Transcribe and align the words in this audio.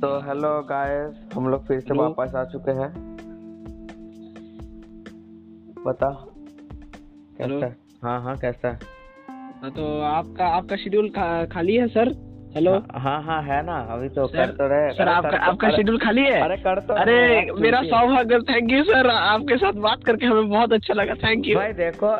तो 0.00 0.08
hello 0.20 0.48
guys 0.68 1.16
हम 1.34 1.48
लोग 1.48 1.66
फिर 1.66 1.80
से 1.80 1.94
वापस 1.98 2.34
आ 2.36 2.44
चुके 2.44 2.70
हैं। 2.80 2.88
बता. 5.86 6.10
कैसा 7.38 7.64
है? 7.66 7.76
हाँ 8.04 8.20
हाँ 8.22 8.36
कैसा 8.36 8.68
है? 8.68 8.78
हाँ, 9.62 9.70
तो 9.70 10.00
आपका 10.00 10.46
आपका 10.56 10.76
शेड्यूल 10.76 11.08
खा, 11.10 11.44
खाली 11.44 11.74
है 11.76 11.86
सर 11.88 12.08
हेलो 12.56 12.72
हाँ 12.96 13.22
हाँ 13.22 13.42
है 13.42 13.62
ना 13.66 13.76
अभी 13.94 14.08
तो 14.08 14.26
सर, 14.26 14.46
कर 14.46 14.52
तो 14.56 14.66
रहे। 14.68 14.92
सर 14.94 15.08
आपका 15.08 15.30
तो- 15.30 15.40
आपका 15.40 15.70
शेड्यूल 15.70 15.98
खाली 15.98 16.22
है? 16.22 16.40
अरे 16.40 16.56
कर 16.56 16.80
तो। 16.80 16.94
अरे 16.94 17.50
मेरा 17.60 17.82
सौभाग्य 17.82 18.38
थैंक 18.52 18.72
यू 18.72 18.82
सर 18.84 19.10
आपके 19.10 19.56
साथ 19.56 19.80
बात 19.88 20.04
करके 20.04 20.26
हमें 20.26 20.48
बहुत 20.48 20.72
अच्छा 20.72 20.94
लगा 20.94 21.14
थैंक 21.24 21.46
यू 21.46 21.56
भाई 21.56 21.72
देखो 21.82 22.14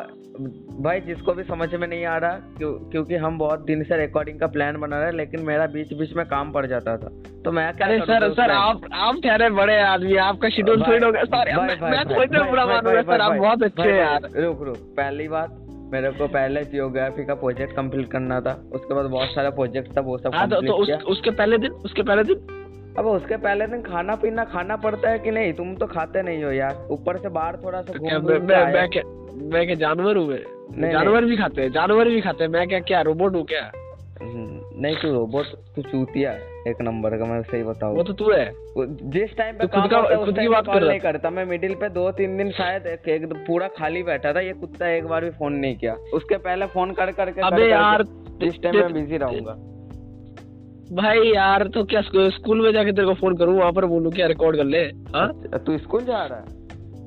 भाई 0.81 0.99
जिसको 0.99 1.33
भी 1.33 1.43
समझ 1.43 1.75
में 1.75 1.87
नहीं 1.87 2.05
आ 2.05 2.17
रहा 2.17 2.31
क्यों 2.31 2.73
क्योंकि 2.73 3.15
हम 3.15 3.37
बहुत 3.37 3.65
दिन 3.65 3.83
से 3.83 3.97
रिकॉर्डिंग 3.97 4.39
का 4.39 4.47
प्लान 4.47 4.77
बना 4.77 4.97
रहे 4.97 5.05
हैं 5.05 5.13
लेकिन 5.13 5.41
मेरा 5.41 5.65
बीच 5.65 5.93
बीच 5.93 6.13
में 6.13 6.25
काम 6.25 6.51
पड़ 6.51 6.65
जाता 6.65 6.97
था। 6.97 7.09
तो 7.45 7.51
मैं 7.51 7.73
क्या 7.73 7.87
अरे 7.87 7.99
सर 7.99 8.33
सर? 8.33 8.51
आप 8.51 8.81
आप 8.93 9.15
ठहरे 9.23 9.49
बड़े 9.49 9.81
आदमी 9.81 10.15
आपका 10.15 10.49
शेड्यूल 10.49 10.79
भाई- 10.79 10.93
थोड़ी 10.93 11.05
होगा 11.05 11.23
सॉरी 11.23 11.51
मैं 11.51 12.03
सोचते 12.03 12.37
भाई- 12.37 12.49
बुरा 12.49 12.65
मानूँगा 12.65 13.01
सर 13.01 13.21
आप 13.21 13.31
बहुत 13.33 13.63
अच्छे 13.63 13.81
हैं 13.81 13.99
यार। 13.99 14.21
रुक 14.35 14.61
रुक। 14.61 14.77
पहली 14.77 15.27
बात 15.27 15.57
मेरे 15.93 16.11
को 16.11 16.27
पहले 16.27 16.63
जियोग्राफी 16.63 17.25
का 17.25 17.33
प्रोजेक्ट 17.33 17.75
कंप्लीट 17.75 18.11
करना 18.11 18.41
था 18.41 18.63
उसके 18.73 18.93
बाद 18.93 19.05
बहुत 19.05 19.27
सारा 19.27 19.49
प्रोजेक्ट 19.49 19.97
था 19.97 20.01
वो 20.01 20.17
सब 20.17 20.31
हाँ 20.33 20.49
तो, 20.49 20.61
तो 20.61 20.73
उस, 20.73 20.89
उसके 20.91 21.29
पहले 21.29 21.57
दिन 21.57 21.71
उसके 21.71 22.03
पहले 22.03 22.23
दिन? 22.23 22.35
अब 22.99 23.05
उसके 23.05 23.37
पहले 23.37 23.67
दिन 23.67 23.81
खाना 23.81 24.15
पीना 24.15 24.43
खाना 24.43 24.75
पड़ता 24.75 25.09
है 25.09 25.19
कि 25.19 25.31
नहीं? 25.31 25.53
तुम 25.53 25.75
तो 25.75 25.85
खाते 25.85 26.21
नहीं 26.21 26.43
हो 26.43 26.51
यार। 26.51 26.87
ऊपर 26.91 27.17
से 27.17 27.29
बाहर 27.29 27.57
थोड़ा 27.65 27.81
सा 27.81 27.93
तो 27.93 27.99
घूम 27.99 28.09
मैं 28.11 28.39
मैं 28.39 29.67
मैं 29.67 29.75
जानवर 29.75 30.17
हूँ 30.17 30.27
मैं? 30.27 30.56
नहीं। 30.75 30.91
जानवर 30.91 31.25
भी 31.25 31.37
खाते 31.37 31.61
हैं 31.61 31.71
जानवर 31.71 32.09
भी 32.09 32.21
खाते 32.21 32.43
हैं। 32.43 32.51
मैं 32.51 32.67
क्या 32.67 32.79
क्या 32.79 33.01
रोबोट 33.01 33.35
हूँ 33.35 33.45
क्या? 33.45 33.71
हम्म, 34.21 34.81
नहीं 34.81 34.95
तू 34.95 35.13
रोबोट 35.13 35.45
तू 35.45 35.81
चूतिया 35.81 36.31
एक 36.67 36.81
नंबर 36.81 37.17
का 37.17 37.25
मैं 37.25 37.41
सही 37.41 37.63
बताऊँ। 37.63 37.95
वो 37.95 38.03
तो 38.03 38.13
तू 38.13 38.31
है। 38.31 38.51
जिस 38.87 39.37
टाइम 39.37 39.57
पे 39.57 39.67
तो 39.67 39.81
खुद 39.81 39.91
काम 39.91 40.03
का- 40.03 40.25
खुद 40.25 40.39
की 40.39 40.47
बात 40.47 40.65
कर 40.65 40.87
नहीं 40.87 40.99
करता। 40.99 41.29
मैं 41.29 41.45
मिडिल 41.45 41.75
पे 41.75 41.89
दो 41.89 42.11
तीन 42.11 42.37
दिन 42.37 42.51
शायद 42.51 42.87
एक, 42.87 43.09
एक 43.09 43.25
पूरा 43.25 43.67
खाली 43.67 44.03
बैठा 44.03 44.33
था 44.33 44.39
ये 44.39 44.53
कुत्ता 44.53 44.87
एक 44.87 45.05
बार 45.05 45.23
भी 45.23 45.29
फ़ोन 45.29 45.53
नहीं 45.53 45.75
किया। 45.75 45.95
उसके 46.13 46.37
पहले 46.37 46.65
फ़ोन 46.65 46.91
कर 46.91 47.11
करके 47.11 47.41
कर 47.41 47.47
अबे 47.47 47.69
यार 47.69 48.01
इस 48.43 48.61
टाइम 48.63 48.75
मैं 48.75 48.93
बिज़ी 48.93 49.17
रहूँगा। 49.17 49.51
भाई 50.91 51.19
यार 51.19 51.67
तो 51.67 51.83
क्या 51.83 52.01
स्कूल 52.29 52.61
में 52.61 52.71
जाके 52.73 52.91
तेरे 52.91 53.07
को 53.07 53.13
फ़ोन 53.13 53.37
करूँ? 53.37 53.59
वहाँ 53.59 53.71
पर 53.71 53.85
बोलूँ 53.85 54.11
क्या 54.11 54.27
रिकॉर्ड 54.27 54.57
कर 54.57 54.63
ले? 54.63 54.79
हाँ? 54.79 55.41
तू 55.65 55.77
स्कूल 55.77 56.01
जा 56.01 56.25
रहा 56.25 56.39
है? 56.39 56.56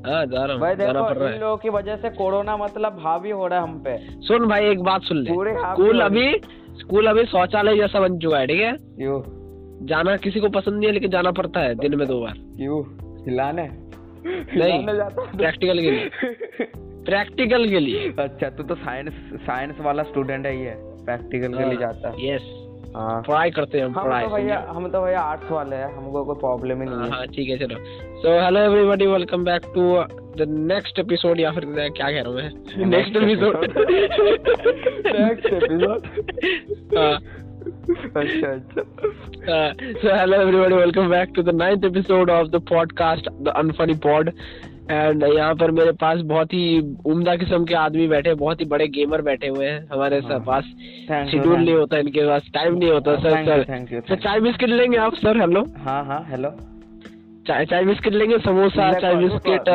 हाँ 0.07 0.25
जा 0.27 0.45
रहा 0.45 0.57
भाई 0.57 0.71
हूँ 0.71 0.77
पड़ 0.77 0.93
देखो 0.93 1.21
रहा 1.21 1.29
इन 1.29 1.33
है। 1.35 1.41
लोगों 1.41 1.57
की 1.57 1.69
वजह 1.69 1.97
से 1.97 2.11
कोरोना 2.11 2.57
मतलब 2.57 2.99
हावी 3.01 3.31
हो 3.31 3.47
रहा 3.47 3.59
है 3.59 3.65
हम 3.65 3.79
पे। 3.79 3.97
सुन 4.27 4.47
भाई 4.49 4.67
एक 4.67 4.83
बात 4.83 5.03
सुन 5.03 5.17
ले। 5.17 5.31
स्कूल 5.31 6.01
अभी 6.01 6.27
स्कूल 6.81 7.07
अभी 7.07 7.25
शौचालय 7.27 7.77
जैसा 7.77 8.01
बन 8.01 8.19
चुका 8.19 8.39
है 8.39 8.47
ठीक 8.47 8.61
है? 8.61 8.73
क्यों 8.73 9.23
जाना 9.87 10.17
किसी 10.17 10.41
को 10.41 10.49
पसंद 10.49 10.75
नहीं 10.75 10.87
है 10.87 10.93
लेकिन 10.93 11.11
जाना 11.11 11.31
पड़ता 11.33 11.61
है 11.61 11.75
दिन 11.75 11.95
में 11.99 12.07
दो 12.09 12.21
बार। 12.21 12.35
क्यों 12.57 12.81
हिलाने। 13.25 13.63
हिलाने 14.53 14.97
जाता 14.97 15.23
है? 15.23 15.37
प्रैक्टिकल 15.37 15.81
के 15.81 15.91
लिए। 15.91 16.11
प्रैक्टिकल 17.05 17.69
के 17.69 17.79
लिए। 17.79 18.09
अच्छा 18.19 18.51
तू 18.51 18.63
तो 18.63 18.75
साइंस 18.77 19.13
साइंस 19.43 19.77
वाला 19.81 20.03
स्टूडेंट 20.03 20.47
है 20.47 20.57
ये 20.61 20.75
प्रैक्टिकल 21.05 21.55
के 21.55 21.69
लिए 21.69 21.79
जाता 21.79 22.09
है। 22.09 22.27
यस 22.27 22.43
हाँ 22.43 22.60
पढ़ाई 22.97 23.51
करते 23.57 23.79
हैं 23.79 23.85
हम 23.87 23.93
पढ़ाई 23.95 24.25
तो 24.25 24.31
भैया 24.35 24.59
हम 24.77 24.89
तो 24.91 25.03
भैया 25.05 25.21
आर्ट्स 25.21 25.51
वाले 25.51 25.77
हैं 25.77 25.93
हमको 25.97 26.25
कोई 26.25 26.37
प्रॉब्लम 26.41 26.83
ही 26.83 26.89
हाँ 26.89 26.97
नहीं 26.97 27.11
है। 27.11 27.17
हाँ 27.17 27.27
ठीक 27.35 27.49
है 27.51 27.59
चलो। 27.59 27.77
So 28.23 28.39
hello 28.45 28.61
everybody 28.61 29.07
welcome 29.07 29.45
back 29.45 29.67
to 29.75 29.83
the 30.39 30.47
next 30.73 30.99
episode 30.99 31.41
या 31.41 31.51
फिर 31.53 31.65
क्या 31.77 32.11
कह 32.11 32.21
रहा 32.21 32.29
हूँ 32.29 32.35
मैं 32.37 32.87
नेक्स्ट 32.97 33.17
एपिसोड 33.17 33.79
नेक्स्ट 35.19 35.53
एपिसोड 35.53 36.99
हाँ। 36.99 37.13
अच्छा 37.61 38.49
अच्छा। 38.51 38.83
so 40.03 40.13
hello 40.19 40.37
everybody 40.45 40.77
welcome 40.81 41.11
back 41.15 41.33
to 41.39 41.43
the 41.49 41.53
ninth 41.53 41.85
episode 41.89 42.31
of 42.37 42.51
the 42.55 42.61
podcast 42.71 43.27
the 43.49 43.53
unfunny 43.63 43.97
pod 44.07 44.31
and 44.91 45.23
यहाँ 45.25 45.55
पर 45.55 45.71
मेरे 45.71 45.93
पास 46.01 46.21
बहुत 46.31 46.53
ही 46.53 46.65
उम्दा 47.07 47.35
किस्म 47.37 47.65
के 47.65 47.75
आदमी 47.75 48.07
बैठे 48.09 48.35
बहुत 48.37 48.61
ही 48.61 48.65
बड़े 48.67 48.87
गेमर 48.97 49.23
बैठे 49.23 49.49
हुए 49.49 49.67
हैं 49.67 49.87
हमारे 49.93 50.19
हाँ। 50.21 50.31
सा- 50.31 50.41
पास। 50.47 50.65
शेड्यूल 51.31 51.57
नहीं 51.59 51.75
होता 51.75 51.99
इनके 51.99 52.27
पास 52.29 52.51
टाइम 52.55 52.79
नहीं 52.79 52.91
होता 52.91 53.15
सर 53.19 53.45
सर 53.45 54.01
तो 54.09 54.17
चाय 54.17 54.41
बिस्किट 54.41 54.69
लेंगे 54.71 54.97
आप 54.99 55.15
सर 55.17 55.41
हेलो 55.41 55.65
हाँ 55.85 56.05
हाँ 56.05 56.25
हेलो 56.31 56.51
चाय 57.47 57.65
चाय 57.67 57.85
बिस्किट 57.85 58.13
लेंगे 58.13 58.39
समोसा 58.39 58.91
चाय 59.01 59.15
बिस्किट 59.17 59.69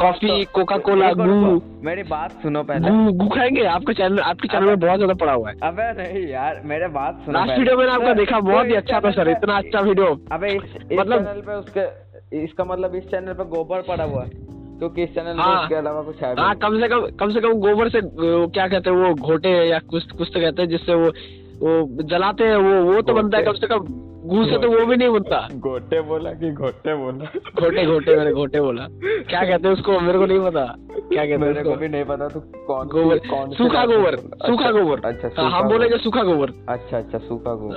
कॉफ़ी 0.00 0.44
कोका 0.54 0.76
कोला 0.84 1.10
गू 1.14 1.60
मेरी 1.84 2.02
बात 2.02 2.32
सुनो 2.42 2.62
पहले। 2.62 2.90
गू 2.90 3.12
गू 3.14 3.28
खाएँगे? 3.28 3.64
आपका 3.66 3.92
चैनल 3.92 4.18
आपके 4.20 4.48
चैनल 4.48 4.66
में 4.66 4.78
बहुत 4.80 4.96
ज़्यादा 4.96 5.14
पड़ा 5.14 5.32
हुआ 5.32 5.50
है। 5.50 5.56
अबे 5.62 5.90
नहीं 5.92 6.26
यार 6.28 6.60
मेरे 6.64 6.88
बात 6.96 7.20
सुनो 7.24 7.38
लास्ट 7.38 7.58
वीडियो 7.58 7.76
मैंने 7.78 7.92
आपका 7.92 8.12
देखा 8.14 8.40
बहुत 8.40 8.66
ही 8.66 8.74
अच्छा 8.74 9.00
था 9.00 9.10
सर 9.10 9.28
इतना 9.30 9.56
अच्छा 9.58 9.80
वीडियो 9.80 10.06
अबे 10.32 10.54
मतलब- 10.94 11.24
चैनल 11.24 11.40
पे 11.40 11.54
उसके 11.54 11.86
इसका 12.32 12.64
मतलब 12.64 12.94
इस 12.94 13.04
चैनल 13.04 13.32
पे 13.32 13.44
गोबर 13.44 13.82
पड़ा 13.82 14.04
हुआ 14.04 14.22
है 14.24 14.30
क्योंकि 14.78 15.02
इस 15.02 15.14
चैनल 15.14 15.36
में 15.36 15.42
हाँ। 15.44 15.68
अलावा 15.68 16.02
कुछ 16.02 16.22
है 16.22 16.34
हाँ 16.40 16.54
कम 16.56 16.80
से 16.80 16.88
कम 16.88 17.06
कम 17.20 17.30
से 17.30 17.40
कम 17.40 17.52
गोबर 17.52 17.88
से 17.88 18.00
वो 18.00 18.46
क्या 18.48 18.68
कहते 18.68 18.90
हैं 18.90 18.96
वो 18.96 19.14
घोटे 19.14 19.48
या 19.48 19.78
कुछ 19.78 20.10
कुछ 20.10 20.28
तो 20.34 20.40
कहते 20.40 20.62
हैं 20.62 20.68
जिससे 20.68 20.94
वो 20.94 21.12
वो 21.62 22.02
जलाते 22.02 22.44
हैं 22.44 22.56
वो 22.56 22.92
वो 22.92 23.02
तो 23.02 23.14
बनता 23.14 23.38
है 23.38 23.44
कम 23.44 23.52
से 23.52 23.66
कम 23.66 24.08
घूस 24.22 24.48
से 24.50 24.58
तो 24.58 24.68
वो 24.70 24.86
भी 24.86 24.96
नहीं 24.96 25.08
बनता। 25.08 25.48
घोटे 25.52 26.00
बोला 26.00 26.32
कि 26.32 26.50
घोटे 26.52 26.94
बोला? 26.94 27.24
घोटे 27.60 27.86
घोटे 27.86 28.16
मैंने 28.16 28.32
घोटे 28.32 28.60
बोला। 28.60 28.86
क्या 29.02 29.44
कहते 29.44 29.68
हैं 29.68 29.74
उसको? 29.74 30.00
मेरे 30.00 30.18
को 30.18 30.26
नहीं 30.26 30.40
पता। 30.40 30.64
क्या 30.90 31.26
कहते 31.26 31.32
हैं 31.32 31.38
मेरे 31.38 31.62
को 31.62 31.76
भी 31.76 31.88
नहीं 31.88 32.04
पता 32.04 32.28
तू 32.28 32.40
कौन 32.40 32.88
गोबर। 32.88 33.18
कौन 33.18 33.50
सूखा 33.50 33.86
गोबर 33.86 34.16
सूखा 34.16 34.64
अच्छा, 34.64 34.70
गोबर। 34.70 35.00
अच्छा 35.08 35.42
हाँ, 35.42 35.62
हम 35.62 35.68
बोलेंगे 35.68 35.98
सूखा 35.98 36.22
गोबर। 36.22 36.52
अच्छा 36.68 36.98
अच्छा 36.98 37.18
सूखा 37.18 37.54
गोबर। 37.54 37.76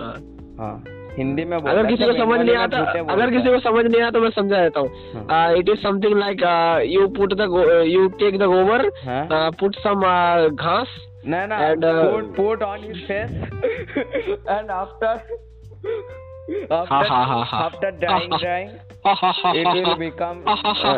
हाँ। 0.59 0.94
हिंदी 1.17 1.45
में 1.45 1.57
अगर 1.57 1.85
किसी 1.85 2.03
को 2.03 2.09
मतलब 2.09 2.23
समझ 2.25 2.39
नहीं 2.39 2.55
आता 2.55 2.77
अगर 3.13 3.29
किसी 3.31 3.49
को 3.51 3.59
समझ 3.59 3.85
नहीं 3.85 4.01
आता 4.01 4.19
मैं 4.19 4.29
समझा 4.29 4.61
देता 4.61 4.79
हूँ। 4.79 5.57
It 5.57 5.69
is 5.69 5.79
something 5.79 6.17
like 6.19 6.41
you 6.89 7.07
put 7.07 7.33
the 7.33 7.49
you 7.87 8.07
take 8.07 8.37
the 8.39 8.43
गोबर 8.43 8.89
पुट 9.59 9.75
सम 9.75 10.01
घास 10.49 10.95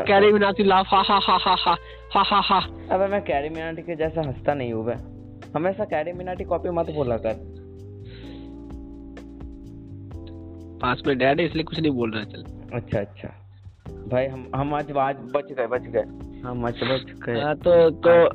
कैरी 0.08 0.32
मिनाटी 0.34 0.64
लाफ 0.64 0.88
हा 0.94 1.02
हा 1.02 1.20
हा 1.20 1.76
हा 2.14 2.24
हा 2.24 2.40
हा 2.42 2.60
अबे 2.92 3.08
मैं 3.08 3.22
कैरी 3.22 3.50
मिनाटी 3.50 3.82
के 3.82 3.96
जैसा 3.96 4.22
हंसता 4.22 4.54
नहीं 4.54 4.74
हूँ 4.74 4.86
मैं 4.86 4.96
हमेशा 5.56 5.86
कैरी 5.86 6.14
मिनाटी 6.14 6.44
कॉपी 6.44 6.70
मत 6.70 6.92
बोला 6.96 7.18
कर। 7.18 7.57
पास 10.82 11.04
में 11.08 11.18
डैड 11.18 11.40
है 11.40 11.46
इसलिए 11.46 11.64
कुछ 11.64 11.80
नहीं 11.80 11.92
बोल 11.92 12.12
रहा 12.12 12.24
चल। 12.24 12.44
अच्छा 12.74 13.00
अच्छा। 13.00 13.28
भाई 14.08 14.28
हम 14.28 14.52
हम 14.56 14.74
आज 14.74 14.92
आज 14.92 15.16
बच 15.16 15.52
गए 15.52 15.68
बच 15.68 15.82
गए। 15.82 16.04
हम 16.42 16.66
आज 16.66 16.74
बच 16.74 17.20
गए। 17.26 17.42
हाँ, 17.42 17.56
तो 17.56 17.90
तो। 17.90 18.30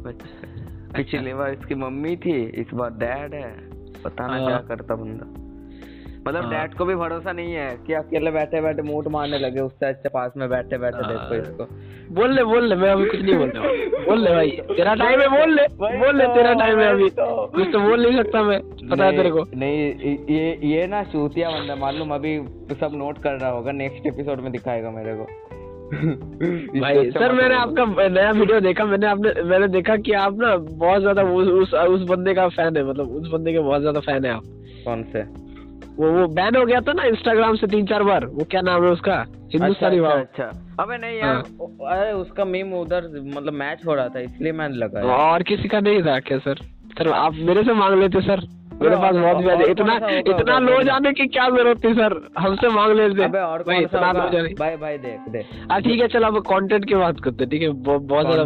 पिछली 0.92 1.34
बार 1.34 1.50
इसकी 1.50 1.74
मम्मी 1.74 2.16
थी 2.16 2.44
इस 2.46 2.66
बार 2.74 2.90
डैड 2.90 3.34
है। 3.34 3.70
पता 4.02 4.26
ना 4.26 4.32
हाँ। 4.32 4.46
क्या 4.46 4.58
करता 4.58 4.94
बंदा। 4.94 5.41
मतलब 6.28 6.42
हाँ। 6.42 6.50
डैड 6.50 6.74
को 6.74 6.84
भी 6.84 6.94
भरोसा 6.94 7.32
नहीं 7.32 7.52
है 7.52 7.68
कि 7.86 7.92
अकेले 7.92 8.30
बैठे 8.30 8.60
बैठे 8.60 8.82
मूड 8.82 9.08
मारने 9.08 9.38
लगे 9.38 9.60
उससे 9.60 9.86
अच्छा 9.86 10.08
पास 10.08 10.32
में 10.36 10.48
बैठे 10.50 10.78
बैठे 10.78 11.08
देखो 11.08 11.34
हाँ। 11.34 11.38
इसको। 11.38 11.64
बोल 12.14 12.34
ले 12.34 12.44
बोल 12.44 12.68
ले 12.68 12.76
मैं 12.76 12.90
अभी 12.90 13.04
कुछ 13.06 13.20
नहीं 13.20 13.34
बोल 13.36 13.48
रहा 13.48 13.62
हूँ। 13.62 14.04
बोल 14.06 14.22
ले 14.24 14.30
भाई 14.30 14.50
तेरा 14.70 14.94
टाइम 14.94 15.20
है 15.20 15.28
बोल 15.28 15.54
ले 15.54 15.66
बोल 15.76 16.16
ले 16.16 16.26
तो, 16.26 16.34
तेरा 16.34 16.52
टाइम 16.54 16.78
है 16.78 16.90
अभी। 16.92 17.08
तो। 17.10 17.46
कुछ 17.46 17.72
तो 17.72 17.80
बोल 17.80 18.02
नहीं 18.02 18.16
सकता 18.16 18.42
मैं 18.42 18.60
पता 18.90 19.04
है 19.04 19.16
तेरे 19.16 19.30
को। 19.30 19.44
नहीं 19.54 20.16
ये 20.30 20.58
ये 20.72 20.86
ना 20.86 21.02
चूतिया 21.12 21.50
बंदा 21.50 21.76
मालूम 21.76 22.14
अभी 22.14 22.38
सब 22.80 22.92
नोट 22.94 23.18
कर 23.18 23.38
रहा 23.40 23.50
होगा 23.50 23.72
नेक्स्ट 23.72 24.06
एपिसोड 24.06 24.40
में 24.40 24.50
दिखाएगा 24.52 24.90
मेरे 24.90 25.14
को। 25.14 25.26
भाई 26.80 26.96
अच्छा 26.96 27.20
सर 27.20 27.32
मैंने 27.32 27.54
आपका 27.54 28.08
नया 28.08 28.30
वीडियो 28.30 28.60
देखा 28.60 28.84
मैंने 28.84 29.06
आपने 29.06 29.42
मैंने 29.42 29.68
देखा 29.68 29.96
कि 29.96 30.12
आप 30.20 30.38
ना 30.38 30.56
बहुत 30.56 31.00
ज़्यादा 31.00 31.22
उस 31.22 31.74
उस 31.74 32.08
बंदे 32.08 32.34
का 32.34 32.48
फ़ैन 32.48 32.76
है 32.76 32.84
मतलब 32.90 33.10
उस 33.12 33.28
बंदे 33.32 33.52
के 33.52 33.58
बहुत 33.60 33.80
ज़्यादा 33.80 34.00
फ़ैन 34.00 34.24
है 34.24 34.32
आप। 34.32 34.42
कौन 34.84 35.02
से? 35.12 35.22
वो 36.02 36.10
वो 36.12 36.26
बैन 36.36 36.56
हो 36.56 36.64
गया 36.66 36.80
था 36.80 36.92
ना 36.92 37.04
इंस्टाग्राम 37.04 37.56
से 37.56 37.66
तीन 37.66 37.86
चार 37.86 38.02
बार। 38.02 38.24
वो 38.26 38.44
क्या 38.50 38.60
नाम 38.60 38.84
है 38.84 38.90
उसका? 38.90 39.16
हिंदुस्तानी 39.52 39.98
अच्छा, 39.98 40.12
अच्छा 40.12 40.44
अच्छा। 40.44 40.82
अबे 40.82 40.96
नहीं 40.98 41.18
यार 41.18 41.42
ओ- 41.60 41.86
अरे 41.88 42.12
उसका 42.12 42.44
मीम 42.44 42.72
उधर 42.74 43.08
मतलब 43.34 43.52
मैच 43.52 43.86
हो 43.86 43.94
रहा 43.94 44.08
था 44.08 44.20
इसलिए 44.20 44.52
मैंने 44.52 44.76
लगा 44.76 45.02
और 45.16 45.42
किसी 45.42 45.68
का 45.68 45.80
नहीं 45.80 46.02
था 46.02 46.18
क्या 46.20 46.38
सर? 46.38 46.64
सर 46.98 47.08
आप 47.12 47.34
मेरे 47.50 47.62
से 47.64 47.72
मांग 47.74 47.98
लेते 48.00 48.20
सर। 48.20 48.40
मेरे 48.82 48.96
पास 48.96 49.14
बहुत 49.14 49.42
ज़्यादा 49.42 49.64
इतना 49.70 49.94
इतना 50.30 50.58
लो 50.58 50.82
जाने 50.82 51.12
की 51.12 51.26
क्या 51.26 51.48
ज़रूरत 51.48 51.84
थी 51.84 51.92
सर? 51.94 52.14
हमसे 52.38 52.68
मांग 52.68 52.92
लेते। 52.96 53.22
अबे 53.24 53.38
और 53.40 53.62
भाई 53.66 53.82
इतना 53.82 54.10
लो 54.12 54.28
जाने 54.30 54.48
भाई 54.60 54.76
भाई 54.76 54.98
देख 54.98 55.28
देख। 55.32 55.46
हाँ 55.70 55.80
ठीक 55.82 56.00
है 56.00 56.08
चलो 56.08 56.26
अब 56.26 56.38
कंटेंट 56.46 56.84
की 56.84 56.94
बात 56.94 57.20
करते 57.20 57.44
हैं 57.44 57.50
ठीक 57.50 57.62
है? 57.62 57.68
बहुत 57.68 58.26
ज़्यादा 58.26 58.44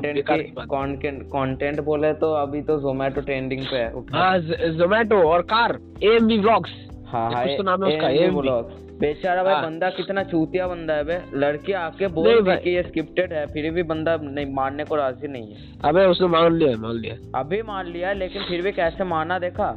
कंटेंट 0.64 1.22
कंटेंट 1.32 1.80
बोले 1.84 2.12
तो 2.14 2.32
अभी 2.34 2.62
तो 2.62 2.78
जोमेटो 2.80 3.20
ट्रेंडिंग 3.20 3.62
पे 3.70 3.76
है 3.76 4.04
हाँ 4.12 4.38
जोमेटो 4.78 5.22
और 5.28 5.42
कार 5.54 5.78
एम 6.04 6.26
बी 6.26 6.38
व्लॉग्स 6.38 6.74
हाँ 7.06 7.30
हाँ 7.32 7.46
तो 7.46 7.62
नाम 7.62 7.84
है 7.84 7.88
उसका, 7.88 8.08
vlogs। 8.40 8.84
बेचारा 9.00 9.42
भाई 9.42 9.54
हाँ। 9.54 9.62
बंदा 9.62 9.88
कितना 9.90 10.22
चूतिया 10.22 10.66
बंदा 10.68 10.94
है 10.94 11.04
बे। 11.04 11.18
लड़की 11.34 11.72
आके 11.72 12.06
बोल 12.08 12.42
कि 12.44 12.70
ये 12.70 12.82
स्क्रिप्टेड 12.82 13.32
है 13.32 13.46
फिर 13.46 13.70
भी 13.70 13.82
बंदा 13.82 14.16
नहीं 14.22 14.46
मानने 14.54 14.84
को 14.84 14.96
राज़ी 14.96 15.28
नहीं 15.28 15.52
है। 15.52 15.58
अबे 15.84 16.04
उसने 16.06 16.26
मान 16.26 16.52
लिया 16.52 16.76
मान 16.76 16.94
लिया 16.94 17.16
अभी 17.40 17.62
मान 17.62 17.86
लिया 17.86 18.12
लेकिन 18.12 18.42
फिर 18.42 18.62
भी 18.62 18.72
कैसे 18.72 19.04
माना 19.04 19.38
देखा? 19.38 19.68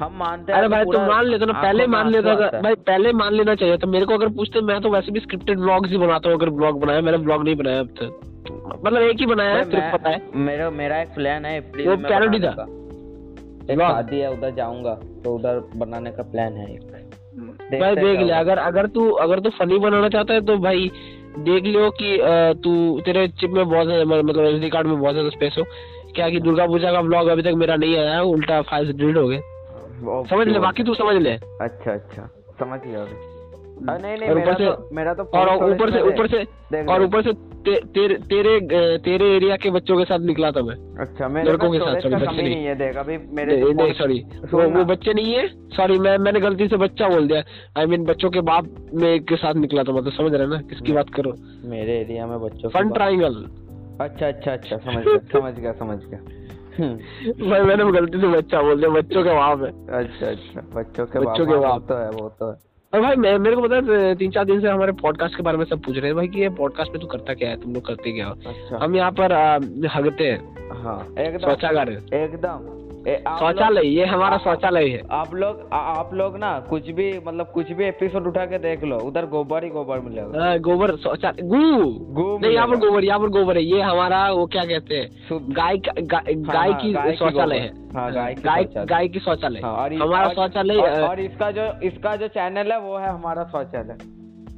हम 0.00 0.16
मानते 0.18 0.52
हैं 0.52 0.58
अरे 0.58 0.68
तो 0.68 0.74
भाई 0.74 0.84
तुम 0.84 1.06
मान 1.06 1.26
लेते 1.26 1.46
ना 1.46 1.52
पहले 1.52 1.86
मान 1.86 2.08
लेता 2.10 2.34
था 2.36 2.60
भाई 2.60 2.74
पहले 2.86 3.12
मान 3.12 3.34
लेना 3.34 3.54
चाहिए 3.54 3.76
था 3.76 3.86
मेरे 3.86 4.06
को 4.06 4.14
अगर 4.14 4.28
पूछते 4.28 4.60
मैं 4.60 4.80
तो 4.80 4.90
वैसे 4.90 5.12
भी 5.12 5.20
स्क्रिप्टेड 5.20 5.58
व्लॉग्स 5.60 5.90
ही 5.90 5.98
बनाता 5.98 6.28
हूँ 6.28 6.36
अगर 6.38 6.50
ब्लॉग 6.50 6.80
बनाया 6.80 7.00
मैंने 7.00 7.18
ब्लॉग 7.18 7.44
नहीं 7.44 7.56
बनाया 7.56 7.80
अब 7.80 7.94
तक। 8.00 8.20
मतलब 8.84 9.02
एक 9.02 9.20
ही 9.20 9.26
बनाया 9.26 9.56
है 9.56 9.92
पता 9.92 10.10
है। 10.10 10.20
मेरा 10.42 10.70
मेरा 10.70 11.00
एक 11.00 11.14
प्लान 11.14 11.44
है 11.44 11.58
वो 11.60 11.96
बनाने 11.96 12.38
था। 12.40 12.66
एक 13.62 13.80
शादी 13.80 14.18
है 14.18 14.32
उधर 14.32 14.50
जाऊँगा। 14.54 14.94
तो 15.24 15.34
उधर 15.34 15.62
बनाने 15.76 16.10
का 16.10 16.22
प्लान 16.32 16.52
है 16.54 16.72
एक। 16.74 16.82
भाई 16.82 17.94
देख 17.96 18.20
ले 18.20 18.32
अगर 18.34 18.58
अगर 18.58 18.86
तू 18.88 19.08
अगर 19.20 19.40
तू 19.40 19.50
फनी 19.50 19.78
बनाना 19.78 20.08
चाहता 20.08 20.34
है 20.34 20.40
तो 20.46 20.56
भाई 20.58 20.90
देख 21.40 21.64
लियो 21.64 21.90
कि 22.00 22.16
तू 22.62 23.00
तेरे 23.00 23.26
चिप 23.30 23.50
में 23.50 23.64
बहुत 23.64 23.86
ज़्यादा 23.86 24.04
मतलब 24.06 24.44
एसडी 24.44 24.70
कार्ड 24.70 24.86
में 24.86 24.98
बहुत 25.00 25.12
ज़्यादा 25.12 25.30
स्पेस 25.30 25.54
हो। 25.58 25.64
क्या 26.14 26.28
कि 26.30 26.40
दुर्गा 26.40 26.66
पूजा 26.66 26.92
का 26.92 27.02
ब्लॉग 27.02 27.28
अभी 27.28 27.42
तक 27.42 27.54
मेरा 27.56 27.76
नहीं 27.76 27.96
आया 27.96 28.14
है 28.14 28.22
उल्टा 28.26 28.60
फ़ाइल 28.62 28.92
डिलीट 28.92 29.16
हो 29.16 29.26
गए। 29.28 29.40
समझ 30.28 30.46
ले 30.48 30.58
बाकी 30.58 30.84
तू 30.84 30.94
समझ 30.94 31.14
ले। 31.16 31.32
अच्छा 31.32 31.92
अच्छा 31.92 32.28
समझ 32.60 32.80
अरे 32.80 33.31
नहीं 33.82 34.16
नहीं 34.18 34.28
मेरा 34.28 34.42
ऊपर 34.42 34.54
से 34.54 34.66
तो 34.66 34.88
मेरा 34.94 35.14
तो 35.14 35.22
और 35.34 35.48
ऊपर 35.64 35.90
से 35.92 36.00
ऊपर 36.02 36.26
से 36.28 36.82
और 36.84 37.02
ऊपर 37.02 37.22
से 37.22 37.32
ते, 37.32 37.74
तेरे 37.94 38.14
तेरे 38.26 38.58
तेरे 38.98 39.30
एरिया 39.36 39.56
के 39.56 39.70
बच्चों 39.70 39.96
के 39.98 40.04
साथ 40.04 40.20
निकला 40.26 40.50
था 40.50 40.62
मैं 40.62 40.74
अच्छा 41.00 41.28
मेरे 41.28 41.50
लड़कों 41.50 41.70
के 41.72 41.78
साथ, 41.78 42.00
का 42.02 42.18
बच्चे 42.18 42.42
नहीं। 42.42 42.64
है 42.64 42.74
देख 42.74 42.96
अभी 42.96 43.18
मेरे 43.32 43.56
नहीं 43.72 43.92
सॉरी 43.94 44.18
वो 44.52 44.68
वो 44.70 44.84
बच्चे 44.84 45.12
नहीं 45.12 45.34
है 45.34 45.46
सॉरी 45.76 45.98
मैं 45.98 46.16
मैंने 46.18 46.40
गलती 46.40 46.68
से 46.68 46.76
बच्चा 46.78 47.08
बोल 47.08 47.28
दिया 47.28 47.42
आई 47.78 47.86
मीन 47.86 48.04
बच्चों 48.04 48.30
के 48.30 48.40
बाप 48.50 48.68
में 48.94 49.24
के 49.24 49.36
साथ 49.36 49.54
निकला 49.56 49.82
था 49.82 49.92
मतलब 49.92 50.12
समझ 50.12 50.32
रहे 50.34 50.46
ना 50.46 50.60
किसकी 50.70 50.92
बात 50.92 51.14
करो 51.14 51.34
मेरे 51.68 51.98
एरिया 52.00 52.26
में 52.26 52.38
बच्चों 52.40 52.68
फन 52.70 52.90
ट्राइंगल 52.92 53.44
अच्छा 54.00 54.26
अच्छा 54.28 54.52
अच्छा 54.52 54.76
समझ 54.78 55.04
गया 55.04 55.18
समझ 55.32 55.54
गया 55.56 55.72
समझ 55.74 55.98
गया 56.04 56.40
भाई 57.48 57.60
मैंने 57.62 57.90
गलती 57.92 58.20
से 58.20 58.28
बच्चा 58.30 58.60
बोल 58.62 58.76
दिया 58.76 58.90
बच्चों 58.90 59.22
के 59.24 59.32
बाप 59.34 59.62
है 59.62 59.70
अच्छा 59.98 60.26
अच्छा 60.26 60.60
बच्चों 60.74 61.06
के 61.06 61.18
बच्चों 61.20 61.46
के 61.46 61.56
बाप। 61.58 61.86
तो 61.88 61.96
है 61.96 62.10
वो 62.12 62.28
तो 62.38 62.50
है 62.50 62.56
और 62.94 63.00
भाई 63.00 63.16
मैं 63.16 63.38
मेरे 63.38 63.56
को 63.56 63.62
पता 63.62 63.76
है 63.76 64.14
तीन 64.14 64.30
चार 64.30 64.44
दिन 64.44 64.60
से 64.60 64.68
हमारे 64.68 64.92
पॉडकास्ट 64.92 65.36
के 65.36 65.42
बारे 65.42 65.58
में 65.58 65.64
सब 65.64 65.82
पूछ 65.82 65.96
रहे 65.96 66.06
हैं 66.06 66.16
भाई 66.16 66.28
कि 66.28 66.40
ये 66.40 66.48
पॉडकास्ट 66.48 66.92
में 66.92 67.00
तू 67.00 67.06
करता 67.06 67.34
क्या 67.34 67.48
है? 67.50 67.56
तुम 67.56 67.74
लोग 67.74 67.86
करते 67.86 68.12
क्या 68.12 68.26
हो? 68.26 68.32
अच्छा। 68.32 68.84
हम 68.84 68.96
यहाँ 68.96 69.12
पर 69.12 69.32
हगते 69.94 70.24
हैं। 70.24 70.82
हाँ 70.82 71.14
एकदम। 71.18 71.38
शौचागार 71.38 71.90
एकदम। 71.90 72.81
शौचालय 73.06 73.86
ये 73.86 74.04
हमारा 74.04 74.36
शौचालय 74.38 74.88
है। 74.88 75.02
आप 75.10 75.34
लोग 75.34 75.68
आ- 75.72 75.76
आप 75.76 76.10
लोग 76.14 76.36
ना 76.38 76.60
कुछ 76.60 76.90
भी 76.90 77.18
मतलब 77.26 77.50
कुछ 77.54 77.72
भी 77.72 77.84
एपिसोड 77.84 78.26
उठा 78.26 78.44
के 78.46 78.58
देख 78.58 78.84
लो 78.84 78.98
उधर 78.98 79.26
गोबर 79.26 79.64
ही 79.64 79.70
गोबर 79.70 80.00
मिलेगा 80.00 80.44
हाँ, 80.44 80.58
गोबर 80.58 80.96
शौचालय 80.96 81.42
गू। 81.42 81.82
गू 82.14 82.38
नहीं 82.38 82.52
यहाँ 82.52 82.68
पर 82.68 82.76
गोबर 82.76 83.04
यहाँ 83.04 83.18
पर 83.20 83.28
गोबर 83.28 83.56
है 83.56 83.62
ये 83.64 83.80
हमारा 83.80 84.30
वो 84.30 84.46
क्या 84.46 84.64
कहते 84.64 84.94
हैं 84.94 85.08
गाय 85.32 85.76
का- 85.78 85.98
गा- 85.98 86.26
हाँ, 86.28 86.34
गाय 86.54 86.70
हाँ, 86.70 86.80
की 86.80 87.16
शौचालय 87.16 87.58
है। 87.58 87.68
हाँ, 87.94 88.12
गाय 88.12 88.34
की 88.34 88.84
गाय। 88.84 89.08
की 89.08 89.18
शौचालय। 89.18 89.60
हाँ, 89.60 89.88
हमारा 89.88 90.28
शौचालय 90.28 90.74
और, 90.76 91.20
इसका 91.20 91.50
जो 91.50 91.80
इसका 91.82 92.16
जो 92.16 92.28
चैनल 92.28 92.72
है 92.72 92.78
वो 92.80 92.96
है 92.98 93.08
हमारा 93.08 93.44
शौचालय। 93.44 93.96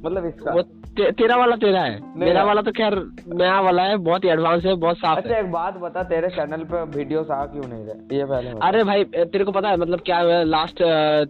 मतलब 0.05 0.25
इसका। 0.25 0.51
ते, 0.97 1.09
तेरा 1.11 1.35
वाला 1.35 1.55
तेरा 1.55 1.79
है। 1.81 1.99
मेरा 2.17 2.43
वाला 2.43 2.61
तो 2.61 2.71
खैर 2.71 2.95
नया 3.29 3.59
वाला 3.61 3.83
है 3.83 3.95
बहुत 3.99 4.23
ही 4.23 4.29
एडवांस 4.29 4.65
है 4.65 4.75
बहुत 4.75 4.97
साफ़ 4.97 5.17
अच्छा 5.17 5.33
है। 5.33 5.39
एक 5.39 5.51
बात 5.51 5.77
बता 5.77 6.03
तेरे 6.03 6.29
चैनल 6.29 6.63
पे 6.63 6.83
वीडियोस 6.91 7.31
आ 7.31 7.45
क्यों 7.45 7.67
नहीं 7.67 7.85
रहे? 7.85 8.17
ये 8.17 8.25
पहले। 8.25 8.49
अरे 8.67 8.83
भाई 8.83 9.03
तेरे 9.13 9.43
को 9.45 9.51
पता 9.51 9.69
है 9.69 9.77
मतलब 9.77 10.01
क्या 10.05 10.21
लास्ट 10.45 10.81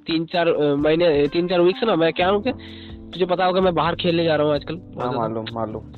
तीन 0.06 0.26
चार 0.26 0.54
महीने 0.78 1.28
तीन 1.34 1.48
चार 1.48 1.62
वीक 1.62 1.78
से 1.78 1.86
ना 1.86 1.96
मैं 1.96 2.12
क्या 2.14 2.30
हूँ 2.30 2.44
तुझे 2.44 3.26
पता 3.26 3.46
होगा 3.46 3.62
मैं 3.62 3.74
बाहर 3.76 3.96
खेलने 3.96 4.24
जा 4.24 4.36
रहा 4.36 4.48
हूँ 4.48 4.56
आजकल। 4.56 4.82
हाँ 5.02 5.12
मालूम 5.14 5.46
मालूम। 5.54 5.94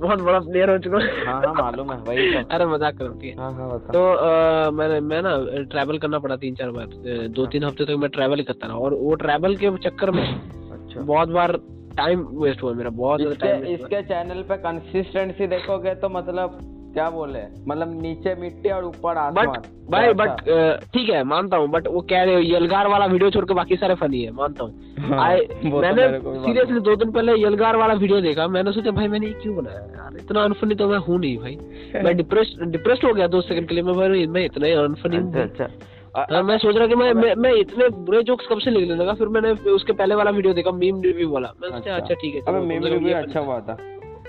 बहुत 0.00 0.20
बड़ा 0.20 0.38
प्लेयर 0.40 0.70
हो 0.70 0.78
चुका 0.78 0.96
हूँ। 0.96 1.24
हाँ 1.24 1.40
हाँ 1.42 1.52
मालूम 1.54 1.92
है 1.92 1.98
वही 2.00 2.32
तो 2.32 2.48
अरे 2.48 2.66
मज़ाक 2.66 2.94
करती 2.98 3.28
है। 3.28 3.36
हाँ 3.38 3.52
हाँ 3.52 3.78
तो 3.86 4.04
अ, 4.12 4.70
मैंने 4.70 5.00
मैं 5.00 5.20
ना 5.22 5.36
ट्रैवल 5.70 5.98
करना 5.98 6.18
पड़ा 6.18 6.36
तीन 6.36 6.54
चार 6.54 6.70
बार। 6.70 7.28
दो 7.28 7.46
तीन 7.46 7.64
हफ़्ते 7.64 7.84
तक 7.84 7.96
मैं 7.98 8.10
ट्रैवल 8.10 8.38
ही 8.38 8.44
करता 8.44 8.66
रहा 8.66 8.76
और 8.78 8.94
वो 8.94 9.14
ट्रैवल 9.14 9.56
के 9.56 9.76
चक्कर 9.78 10.10
में 10.10 10.26
अच्छा। 10.26 11.00
बहुत 11.00 11.28
बार 11.28 11.58
टाइम 11.96 12.26
वेस्ट 12.42 12.62
हुआ 12.62 12.72
मेरा 12.74 12.90
बहुत 12.92 13.20
ज़्यादा 13.20 13.46
टाइम 13.46 13.64
इसके 13.74 14.02
चैनल 14.04 14.42
पे 14.48 14.56
कंसिस्टेंसी 14.62 15.46
देखोगे 15.48 15.94
तो 15.94 16.08
मतलब 16.10 16.58
क्या 16.94 17.08
बोले? 17.10 17.40
मतलब 17.68 17.90
नीचे 18.02 18.34
मिट्टी 18.34 18.70
और 18.70 18.84
ऊपर 18.84 19.16
आसमान। 19.18 19.46
बट 19.46 19.66
भाई 19.90 20.12
बट 20.12 20.28
अच्छा। 20.30 20.76
ठीक 20.94 21.08
है 21.08 21.22
मानता 21.24 21.56
हूँ 21.56 21.68
बट 21.70 21.86
वो 21.88 22.00
कह 22.10 22.22
रहे 22.22 22.34
हो 22.34 22.40
यलगार 22.42 22.86
वाला 22.88 23.06
वीडियो 23.06 23.30
छोड़ 23.30 23.44
के 23.44 23.54
बाकी 23.54 23.76
सारे 23.76 23.94
फनी 23.94 24.22
है 24.22 24.30
मानता 24.32 24.64
हूँ। 24.64 24.94
हाँ, 25.10 25.36
तो 25.36 25.80
मैंने 25.80 26.06
सीरियसली 26.20 26.80
दो 26.80 26.94
दिन 26.96 27.10
पहले 27.12 27.32
यलगार 27.42 27.76
वाला 27.76 27.94
वीडियो 27.94 28.20
देखा 28.20 28.46
मैंने 28.48 28.72
सोचा 28.72 28.90
भाई 28.90 29.08
मैंने 29.08 29.30
क्यों 29.42 29.56
बनाया 29.56 29.78
यार? 29.78 30.16
इतना 30.20 30.44
अनफनी 30.44 30.74
तो 30.74 30.88
मैं 30.88 30.98
हूँ 30.98 31.18
नहीं 31.20 31.36
भाई। 31.38 31.58
मैं 32.04 32.16
डिप्रेस 32.16 32.54
डिप्रेस्ड 32.62 33.04
हो 33.04 33.12
गया 33.14 33.26
दो 33.26 33.40
सेकंड 33.42 33.68
के 33.68 33.74
लिए 33.74 33.84
मैं 33.84 33.94
भाई 33.96 34.26
मैं 34.28 34.44
इतना 34.44 34.66
ही 34.66 34.72
अनफनी 34.84 35.16
अच्छा 35.42 35.64
हूँ 35.64 35.72
अच्छा 36.16 36.34
हाँ, 36.34 36.42
मैं 36.42 36.56
सोच 36.58 36.76
रहा 36.76 36.86
कि 36.86 36.94
मैं 36.94 37.12
मैं, 37.14 37.34
मैं 37.34 37.52
इतने 37.52 37.88
बुरे 38.04 38.22
जोक्स 38.22 38.46
कब 38.50 38.58
से 38.58 38.70
लिखने 38.70 38.94
लगा? 38.94 39.14
फिर 39.14 39.28
मैंने 39.28 39.50
उसके 39.72 39.92
पहले 39.92 40.14
वाला 40.14 40.30
वीडियो 40.30 40.54
देखा 40.54 40.70
मीम 40.72 41.02
रिव्यू 41.02 41.30
वाला। 41.30 41.52
मैं 41.62 41.70
सोचा 41.70 41.96
अच्छा। 41.96 42.14
ठीक 42.14 42.34
है 42.34 42.40
अबे 42.48 42.60
मीम 42.66 42.84
रिव्यू 42.84 43.16
अच्छा 43.16 43.40
हुआ 43.40 43.60
था। 43.60 43.76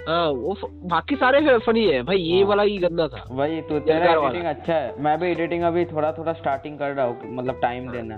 हाँ 0.08 0.28
वो 0.30 0.58
बाकी 0.90 1.16
सारे 1.16 1.58
फनी 1.60 1.86
है। 1.86 2.02
भाई 2.04 2.18
ये 2.18 2.40
हाँ। 2.40 2.48
वाला 2.50 2.64
ही 2.64 2.78
गंदा 2.78 3.08
था। 3.08 3.24
वही 3.32 3.62
तो 3.62 3.80
तेरा 3.80 4.12
एडिटिंग 4.12 4.46
अच्छा 4.46 4.74
है। 4.74 4.94
मैं 5.00 5.18
भी 5.20 5.32
एडिटिंग 5.32 5.64
अभी 5.64 5.86
थोड़ा 5.86 6.12
थोड़ा 6.12 6.34
स्टार्टिंग 6.34 6.78
कर 6.80 6.92
रहा 6.92 7.06
हूँ 7.06 7.36
मतलब 7.36 7.60
टाइम 7.62 7.90
देना। 7.92 8.18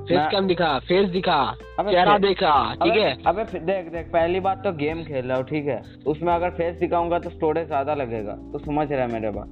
फेस 0.00 0.26
कैम 0.30 0.46
दिखा 0.46 0.78
फेस 0.78 1.08
दिखा 1.10 1.38
चेहरा 1.80 2.16
देखा 2.18 2.52
ठीक 2.74 2.92
है? 2.94 3.16
अबे 3.26 3.42
देख 3.54 3.90
देख 3.92 4.06
पहली 4.12 4.40
बात 4.40 4.62
तो 4.64 4.72
गेम 4.76 5.02
खेल 5.04 5.26
रहा 5.26 5.36
हूँ 5.36 5.44
ठीक 5.46 5.66
है? 5.66 5.82
उसमें 6.06 6.32
अगर 6.32 6.50
फेस 6.50 6.78
दिखाऊँगा 6.78 7.18
तो 7.18 7.30
स्टोरेज 7.30 7.66
ज़्यादा 7.66 7.94
लगेगा 7.94 8.32
तो 8.52 8.58
समझ 8.58 8.90
रहा 8.92 9.00
है 9.00 9.12
मेरे 9.12 9.30
बात। 9.30 9.48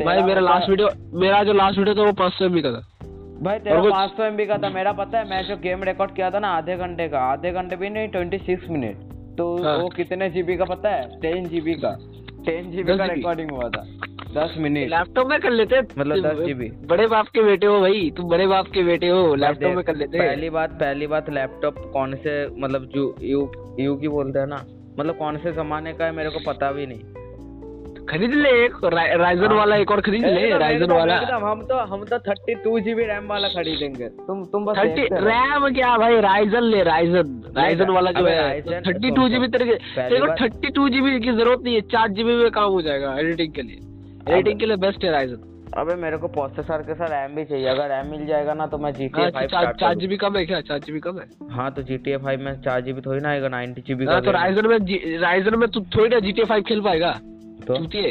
भाई 0.00 0.22
मेरा 0.22 0.40
लास्ट 0.40 0.68
वीडियो 0.70 0.88
मेरा 1.20 1.42
जो 1.44 1.52
लास्ट 1.52 1.78
वीडियो 1.78 1.94
था 1.94 2.02
वो 2.02 2.12
पाँच 2.12 2.32
सौ 2.32 2.44
एमबी 2.44 2.62
का 2.62 2.70
था। 2.72 2.80
भाई 3.42 3.58
तेरा 3.58 3.80
पाँच 3.82 4.10
सौ 4.10 4.24
एमबी 4.24 4.46
का 4.46 4.56
था। 4.58 4.68
मेरा 4.70 4.92
पता 4.92 5.18
है 5.18 5.28
मैं 5.30 5.42
जो 5.44 5.56
गेम 5.56 5.82
रिकॉर्ड 5.84 6.14
किया 6.14 6.30
था 6.30 6.38
ना 6.38 6.48
आधे 6.48 6.76
घंटे 6.76 7.08
का। 7.08 7.20
आधे 7.32 7.52
घंटे 7.52 7.76
भी 7.76 7.90
नहीं 7.90 8.08
ट्वेंटी 8.08 8.38
सिक्स 8.38 8.70
मिनट 8.70 9.10
तो 9.38 9.56
हाँ। 9.64 9.76
वो 9.78 9.88
कितने 9.88 10.28
जीबी 10.30 10.56
का 10.56 10.64
पता 10.64 10.88
है? 10.88 11.20
टेन 11.20 11.48
जीबी 11.48 11.74
का। 11.74 11.96
टेन 12.46 12.70
जीबी 12.70 12.96
का 12.98 13.04
रिकॉर्डिंग 13.04 13.50
हुआ 13.50 13.68
था। 13.68 13.84
दस 14.34 14.54
मिनट 14.58 14.88
लैपटॉप 14.88 15.26
में 15.26 15.38
कर 15.40 15.50
लेते 15.50 15.80
मतलब 15.98 16.22
10 16.22 16.38
GB 16.40 16.70
बड़े 16.88 17.06
बाप 17.06 17.26
के 17.28 17.42
बेटे 17.42 17.66
हो 17.66 17.80
भाई 17.80 18.10
तुम 18.16 18.28
बड़े 18.28 18.46
बाप 18.46 18.66
के 18.66 18.82
बेटे 18.82 19.08
हो 19.08 19.34
लैपटॉप 19.34 19.74
में 19.76 19.84
कर 19.84 19.96
लेते 19.96 20.18
पहली 20.18 20.50
बात 20.50 20.70
पहली 20.70 21.06
बात 21.06 21.30
लैपटॉप 21.30 21.78
कौन 21.92 22.14
से 22.16 22.34
मतलब 22.60 22.88
जो 22.94 23.14
यू 23.22 23.50
यू 23.80 23.96
की 23.96 24.08
बोलते 24.08 24.38
हैं 24.38 24.46
ना 24.46 24.64
मतलब 24.98 25.16
कौन 25.18 25.36
से 25.36 25.52
जमाने 25.52 25.92
का 25.92 26.04
है 26.04 26.12
मेरे 26.12 26.30
को 26.30 26.38
पता 26.46 26.72
भी 26.72 26.86
नहीं। 26.86 27.21
खरीद 28.10 28.32
ले 28.34 28.50
एक 28.64 28.72
राइजन 28.84 29.52
वाला 29.54 29.76
एक 29.76 29.90
और 29.90 30.00
खरीद 30.00 30.24
ले 30.24 30.48
राइजन 30.58 30.92
वाला। 30.92 31.16
हम 31.42 31.62
तो 31.66 31.76
हम 31.90 32.04
तो 32.04 32.18
थर्टी 32.20 32.54
टू 32.64 32.78
जीबी 32.80 33.04
रैम 33.06 33.28
वाला 33.28 33.48
खरीदेंगे। 33.48 34.08
तुम 34.26 34.44
तुम 34.52 34.64
बस 34.64 34.76
थर्टी 34.78 35.02
रैम 35.24 35.68
क्या 35.74 35.96
भाई? 35.98 36.20
राइजन 36.22 36.62
ले 36.64 36.82
राइजन 36.84 37.40
राइजन 37.56 37.90
वाला 37.90 38.10
जो 38.12 38.26
है 38.26 38.80
थर्टी 38.82 39.10
टू 39.12 39.28
जीबी 39.28 39.48
तेरे 39.48 39.64
के 39.66 39.76
थर्टी 40.42 40.70
टू 40.70 40.88
जीबी 40.88 41.18
की 41.20 41.32
ज़रूरत 41.32 41.64
नहीं 41.64 41.74
है 41.74 41.80
चार 41.92 42.08
जीबी 42.10 42.34
में 42.36 42.50
काम 42.50 42.70
हो 42.72 42.82
जाएगा 42.82 43.16
एडिटिंग 43.20 43.52
के 43.54 43.62
लिए। 43.62 43.80
एडिटिंग 44.28 44.60
के 44.60 44.66
लिए 44.66 44.76
बेस्ट 44.84 45.04
है 45.04 45.10
राइजन 45.12 45.48
अबे 45.78 45.94
मेरे 45.96 46.16
को 46.18 46.28
प्रोसेसर 46.28 46.82
के 46.86 46.94
साथ 46.94 47.10
रैम 47.10 47.34
भी 47.36 47.44
चाहिए। 47.44 47.66
अगर 47.68 47.88
रैम 47.88 48.10
मिल 48.10 48.26
जाएगा 48.26 48.54
ना 48.54 48.66
तो 48.66 48.78
मैं 48.78 48.92
जी 48.92 49.06
टी 49.08 49.20
हाँ, 49.20 49.30
फाइव 49.30 49.72
चार 49.80 49.94
जीबी 49.98 50.16
कम 50.16 50.36
है 50.36 50.44
क्या? 50.46 50.60
चार 50.62 50.78
जीबी 50.78 51.00
कम 51.00 51.18
है? 51.18 51.26
हाँ 51.50 51.70
तो 51.72 51.82
जी 51.82 51.96
टी 51.98 52.16
फाइव 52.18 52.40
में 52.40 52.60
चार 52.62 52.80
जीबी 52.80 53.00
थोड़ी 53.00 53.20
ना 53.20 53.28
आएगा 53.28 53.48
नाइनटी 53.48 53.82
जीबी 53.86 54.06
का 54.06 54.12
हाँ 54.12 54.22
तो 54.22 54.30
राइजन 54.32 54.66
में 54.66 55.18
राइजन 55.20 55.58
में 55.58 55.68
तू 55.68 55.80
थोड़ी 55.96 56.14
ना 56.14 56.20
जी 56.20 56.32
टी 56.32 56.44
फाइव 56.44 56.62
खेल 56.68 56.80
पाएगा। 56.82 57.18
तो। 57.66 57.76
चूतिए 57.76 58.10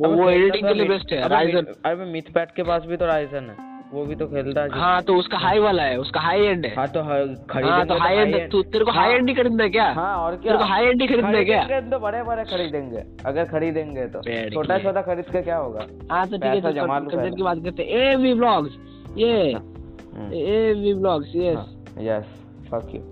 वो 0.00 0.08
वो 0.14 0.28
एडिटिंग 0.30 0.62
तो 0.62 0.68
के 0.68 0.74
लिए 0.74 0.88
बेस्ट 0.88 1.12
है 1.12 1.28
राइजन 1.28 1.66
अबे 1.90 2.04
मिथ 2.12 2.32
पैट 2.34 2.50
के 2.56 2.62
पास 2.62 2.82
भी 2.86 2.96
तो 2.96 3.06
राइजन 3.06 3.50
है 3.50 3.64
वो 3.92 4.04
भी 4.06 4.14
तो 4.20 4.26
खेलता 4.26 4.62
है। 4.62 4.68
हाँ 4.80 5.02
तो 5.02 5.14
उसका 5.16 5.38
हाई 5.38 5.58
वाला 5.58 5.82
है 5.82 5.96
उसका 5.98 6.20
हाई 6.20 6.40
एंड 6.44 6.64
है। 6.66 6.74
हाँ 6.76 6.86
तो 6.88 7.00
ह- 7.02 7.64
हाँ 7.64 7.84
तो 7.86 7.94
हाई 7.98 8.16
एंड 8.16 8.50
तू 8.52 8.62
तेरे 8.62 8.84
को 8.84 8.90
हाई 8.90 9.08
हाँ, 9.08 9.16
एंड 9.16 9.28
ही 9.28 9.34
खरीदना 9.34 9.62
है 9.64 9.70
क्या? 9.70 9.84
हाँ 9.92 10.16
और 10.16 10.36
क्या 10.36 10.52
तेरे 10.52 10.58
को 10.58 10.64
हाई 10.64 10.86
एंड 10.86 11.00
ही 11.02 11.06
खरीदना 11.08 11.28
है 11.28 11.44
क्या? 11.44 11.80
तो 11.80 11.98
बड़े 11.98 12.22
बड़े 12.22 12.44
खरीदेंगे 12.44 13.02
अगर 13.26 13.44
खरीदेंगे 13.44 14.06
तो। 14.06 14.22
छोटा। 14.54 14.78
छोटा 14.78 15.02
खरीद 15.02 15.24
के 15.32 15.42
क्या 15.42 15.56
होगा? 15.56 15.86
हाँ 16.10 16.26
तो 16.26 16.36
ठीक 16.36 16.44
है 16.44 16.60
तो 16.60 16.72
जमा 16.72 16.98
की 17.00 17.42
बात 17.42 17.62
करते 17.64 17.82
ए 17.82 18.14
वी 18.16 18.34
ब्लॉग्स 18.34 18.76
ये। 19.18 19.52
हम्म, 19.52 20.32
ए 20.32 20.72
वी 20.80 20.94
ब्लॉग्स 20.94 21.32
यस 21.36 21.56
हाँ, 21.56 21.66
यस 22.00 22.24
फक 22.70 22.94
यू 22.94 23.02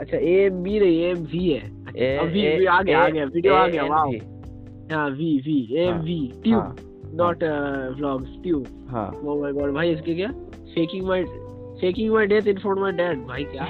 अच्छा 0.00 0.16
ए 0.16 0.48
बी 0.50 0.78
नहीं 0.80 1.00
ए 1.04 1.12
वी 1.14 1.48
है। 1.48 1.79
ए 1.96 2.18
वी 2.32 2.46
वी 2.58 2.64
आ 2.64 2.80
गया 2.82 3.02
आ 3.02 3.08
गया 3.08 3.24
वीडियो 3.24 3.54
आ 3.54 3.66
गया 3.66 3.84
वाओ 3.84 4.10
भी। 4.10 4.18
हाँ 4.92 5.08
वी 5.10 5.36
वी 5.46 5.58
ए 5.78 5.86
हाँ, 5.90 5.98
वी 6.02 6.18
ट्यूब 6.44 6.60
हाँ, 6.60 6.74
व्लॉग्स 7.98 8.42
ट्यूब 8.42 8.66
हाँ। 8.90 9.06
ओ 9.24 9.40
माय 9.42 9.52
गॉड 9.52 9.74
भाई 9.74 9.90
इसके 9.92 10.14
क्या? 10.14 10.28
Faking 10.74 11.06
my 11.06 11.24
faking 11.80 12.12
my 12.12 12.26
death 12.26 12.46
in 12.48 12.58
front 12.58 12.78
my 12.78 12.92
dad 12.92 13.26
भाई 13.26 13.44
क्या? 13.44 13.68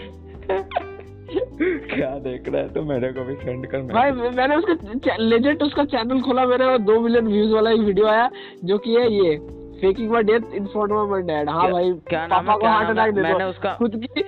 क्या 0.50 2.08
देख 2.18 2.48
रहा 2.48 2.62
है 2.62 2.68
तो? 2.68 2.82
मेरे 2.82 3.12
को 3.12 3.24
भी 3.24 3.34
सेंड 3.34 3.66
कर 3.66 3.82
भाई 3.92 4.10
मैंने 4.12 4.56
उसका 4.56 5.16
लेजेंड 5.20 5.62
उसका 5.62 5.84
चैनल 5.84 6.20
खोला 6.20 6.76
दो 6.76 7.00
मिलियन 7.00 7.26
व्यूज़ 7.26 7.52
वाला 7.52 7.70
एक 7.70 7.80
वीडियो 7.80 8.06
आया 8.06 8.30
जो 8.64 8.78
कि 8.78 8.94
है 8.94 9.12
ये। 9.12 9.36
Faking 9.80 10.10
my 10.10 10.22
death 10.22 10.54
in 10.54 10.66
front 10.66 10.92
of 10.92 11.10
my 11.10 11.22
dad 11.22 11.48
हाँ 11.48 11.70
भाई 11.72 11.92
क्या 12.08 12.26
नाम 12.26 12.46
पापा 12.46 12.56
को 12.56 12.66
हार्ट 12.66 12.88
अटैक 12.90 13.14
दे 13.14 13.20
मैंने 13.22 13.44
दो 13.44 13.50
उसका 13.50 13.72
खुद 13.74 13.96
की 14.04 14.22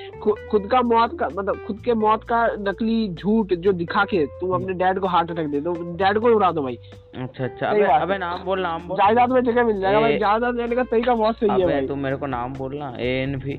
खुद 0.51 0.67
का 0.73 0.81
मौत 0.83 1.19
का 1.21 1.29
मतलब 1.29 1.65
खुद 1.67 1.81
के 1.85 1.95
मौत 2.05 2.25
का 2.25 2.45
नकली 2.69 3.09
झूठ 3.15 3.53
जो 3.65 3.73
दिखा 3.83 4.05
के 4.05 4.25
तुम 4.41 4.55
अपने 4.55 4.75
डैड 4.85 4.99
को 5.01 5.07
हार्ट 5.07 5.31
अटैक 5.31 5.49
दे 5.51 5.61
दो। 5.61 5.73
डैड 5.97 6.19
को 6.19 6.35
उड़ा 6.37 6.51
दो 6.53 6.63
भाई। 6.63 6.77
अच्छा 7.15 7.45
अच्छा। 7.45 7.67
अबे 7.67 7.85
अबे 7.95 8.19
नाम 8.19 8.45
बोल 8.45 8.61
नाम 8.63 8.89
बोल। 8.89 8.97
जायदाद 8.99 9.31
में 9.33 9.41
जगह 9.45 9.65
मिल 9.65 9.81
जाएगा 9.81 10.01
भाई। 10.01 10.19
जायदाद 10.19 10.57
लेने 10.57 10.77
का 10.77 10.85
तरीका 10.85 11.15
बहुत 11.15 11.37
सही 11.37 11.61
है 11.61 11.67
भाई। 11.67 11.87
तू 11.87 11.95
मेरे 12.05 12.17
को 12.17 12.27
नाम 12.27 12.55
बोलना 12.55 12.95
ए 13.01 13.13
एन 13.23 13.37
भी 13.39 13.53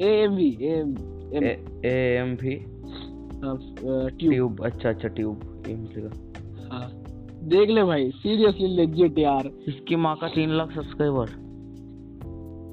A 0.00 0.14
M 0.22 0.34
V 0.36 0.48
A 0.62 0.72
M 0.72 1.44
A 1.44 1.94
M 2.20 2.34
भी 2.36 2.56
ट्यूब 3.44 4.64
अच्छा 4.64 4.88
अच्छा 4.88 5.08
ट्यूब 5.08 5.64
एम 5.68 5.86
का। 5.96 6.74
हाँ। 6.74 7.01
देख 7.50 7.70
ले 7.70 7.82
भाई 7.84 8.10
सीरियसली 8.10 8.66
लेजिट 8.76 9.18
यार। 9.18 9.46
इसकी 9.68 9.96
माँ 9.96 10.14
का 10.16 10.28
तीन 10.28 10.50
लाख 10.56 10.70
सब्सक्राइबर 10.72 11.30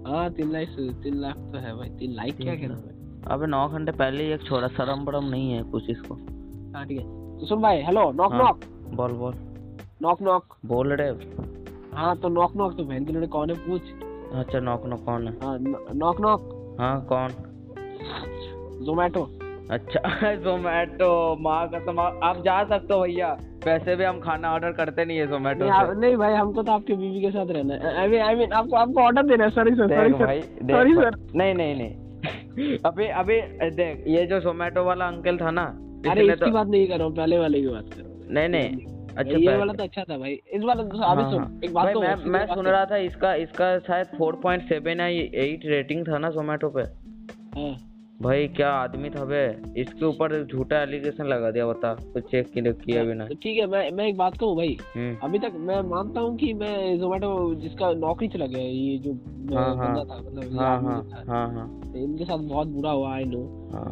हाँ 0.08 0.30
तीन 0.34 0.52
लाख 0.52 0.76
तीन 1.04 1.16
लाख 1.22 1.36
तो 1.54 1.58
है 1.58 1.76
भाई 1.78 1.90
तीन 2.00 2.12
लाख 2.16 2.36
क्या 2.38 2.56
कहना 2.56 2.76
भाई? 2.76 2.96
अबे 3.34 3.48
नौ 3.48 3.68
घंटे 3.70 3.92
पहले 3.92 4.24
ही 4.24 4.32
एक 4.34 4.44
छोड़ा 4.44 4.68
शरम 4.68 5.06
बरम 5.06 5.26
नहीं 5.26 5.52
है 5.52 5.64
कुछ 5.72 5.90
इसको। 5.90 6.16
हाँ 6.76 6.86
ठीक 6.88 7.00
है। 7.00 7.06
तो 7.40 7.46
सुन 7.46 7.62
भाई 7.62 7.82
हेलो 7.84 8.12
नॉक 8.12 8.32
हाँ। 8.34 8.40
नॉक 8.40 8.64
बोल 8.96 9.12
बोल। 9.14 9.34
नॉक 10.02 10.22
नॉक 10.22 10.56
बोल 10.66 10.94
रहे 10.94 11.10
हाँ 11.96 12.16
तो 12.18 12.30
नॉक 12.30 12.56
नॉक 12.58 12.78
तो 12.78 12.84
बहन 12.84 13.06
के 13.06 13.28
कौन 13.28 13.50
है 13.50 13.56
पूछ। 13.68 13.82
अच्छा 14.34 14.60
नॉक 14.60 14.86
नॉक 14.86 15.04
कौन 15.06 15.28
है? 15.28 15.34
हाँ 15.44 15.58
नॉक 15.96 16.22
नॉक 16.22 16.78
हाँ 16.80 17.06
कौन? 17.12 17.30
जोमेटो 18.86 19.24
अच्छा 19.72 20.00
जोमेटो 20.36 21.10
माँ 21.42 21.68
कसम 21.70 22.00
आप 22.00 22.20
आप 22.24 22.38
जा 22.46 22.64
सकते 22.64 22.94
हो 22.94 23.02
भैया। 23.02 23.38
वैसे 23.66 23.96
भी 23.96 24.04
हम 24.04 24.20
खाना 24.20 24.54
ऑर्डर 24.54 24.72
करते 24.72 25.06
नहीं 25.06 25.18
है 25.18 25.28
जोमेटो 25.28 25.60
नहीं, 25.60 25.72
आप- 25.72 25.98
नहीं 25.98 26.16
भाई 26.18 26.34
हमको 26.34 26.64
तो 26.64 26.72
आपके 26.72 26.94
बीवी 26.94 27.22
के 27.22 27.32
साथ 27.32 27.52
रहना 27.52 27.74
है। 27.74 27.96
आई 27.98 28.08
मीन 28.08 28.22
आई 28.22 28.36
मीन 28.36 28.52
आपको 28.52 28.76
आपको 28.76 29.02
ऑर्डर 29.02 29.24
देना 29.24 29.44
है। 29.44 29.50
सॉरी 29.50 29.72
सर 29.72 29.88
सॉरी 29.88 30.12
सर 30.14 30.26
भाई 30.26 30.42
सॉरी 30.42 30.94
सर 30.94 31.16
नहीं 31.36 31.54
नहीं 31.54 31.76
नहीं। 31.76 32.78
अभी 32.86 33.08
अभी 33.08 33.42
देख 33.70 34.04
ये 34.08 34.26
जो 34.26 34.40
जोमेटो 34.40 34.84
वाला 34.84 35.06
अंकल 35.06 35.38
था 35.38 35.52
ना 35.52 35.64
अरे 36.10 36.26
इसकी 36.26 36.46
तो 36.46 36.52
बात 36.52 36.68
नहीं 36.68 36.88
कर 36.88 36.98
रहा 36.98 37.08
हूँ 37.08 37.16
पहले 37.16 37.40
वाले 37.40 37.62
की 37.62 37.68
बात 37.68 37.94
कर 37.94 38.02
रहा 38.02 38.10
हूँ। 38.10 38.32
नहीं 38.32 38.50
नहीं। 38.50 38.86
अच्छा 39.18 39.38
ये 39.38 39.58
वाला 39.58 39.74
तो 39.74 39.84
अच्छा 39.84 40.04
था 40.04 40.18
भाई। 40.18 40.32
इस 40.54 40.64
वाला 40.64 40.84
तो 40.84 40.90
अभी 40.90 41.24
हाँ, 41.24 41.32
सुन 41.32 41.40
हाँ। 41.40 41.60
एक 41.64 41.74
बात 41.74 41.94
तो 41.94 42.02
मैं 42.02 42.16
मैं 42.26 42.46
सुन 42.46 42.66
रहा 42.66 42.86
था 42.86 42.98
इसका 42.98 43.34
इसका 43.36 43.78
शायद 43.80 44.08
4.7 44.22 45.00
या 45.10 45.44
8 45.44 45.66
रेटिंग 45.66 46.08
था 46.08 46.18
ना 46.18 46.30
जोमेटो 46.30 46.70
पे। 46.70 46.82
हाँ। 46.82 47.76
भाई 48.22 48.48
क्या 48.48 48.70
आदमी 48.70 49.10
था 49.10 49.24
बे? 49.26 49.62
इसके 49.82 50.06
ऊपर 50.06 50.44
झूठा 50.46 50.82
एलिगेशन 50.82 51.26
लगा 51.26 51.52
दिया 51.52 51.68
बता। 51.68 51.94
तो 51.96 52.20
चेक 52.20 52.52
किया 52.56 53.04
भी 53.04 53.14
ना 53.14 53.28
तो 53.28 53.36
ठीक 53.36 53.58
है 53.58 53.68
मैं 53.68 53.92
मैं 53.92 54.08
एक 54.08 54.18
बात 54.18 54.38
कहूँ 54.38 54.56
भाई। 54.56 54.78
हम्म। 54.96 55.16
अभी 55.24 55.40
तक 55.40 55.54
मैं 55.60 55.82
मानता 55.82 56.22
हूँ 56.22 56.36
कि 56.38 56.54
मैं 56.54 57.00
जोमेटो 57.00 57.56
जिसका 57.56 57.92
नौकरी 57.94 58.28
चला 58.28 58.46
गया 58.46 58.62
ये 58.62 58.98
जो 58.98 59.14
हाँ, 59.56 59.76
हाँ। 59.76 59.88
बंदा 59.88 60.16
था 60.16 60.20
मतलब 60.20 60.60
हाँ 60.60 60.82
हाँ 60.82 61.04
था, 61.04 61.24
हाँ 61.30 61.48
हाँ। 61.54 61.94
इनके 61.96 62.26
साथ 62.26 62.38
बहुत 62.38 62.68
बुरा 62.68 62.92
हुआ 62.92 63.14
आई 63.16 63.24
नो 63.24 63.70
हाँ। 63.74 63.86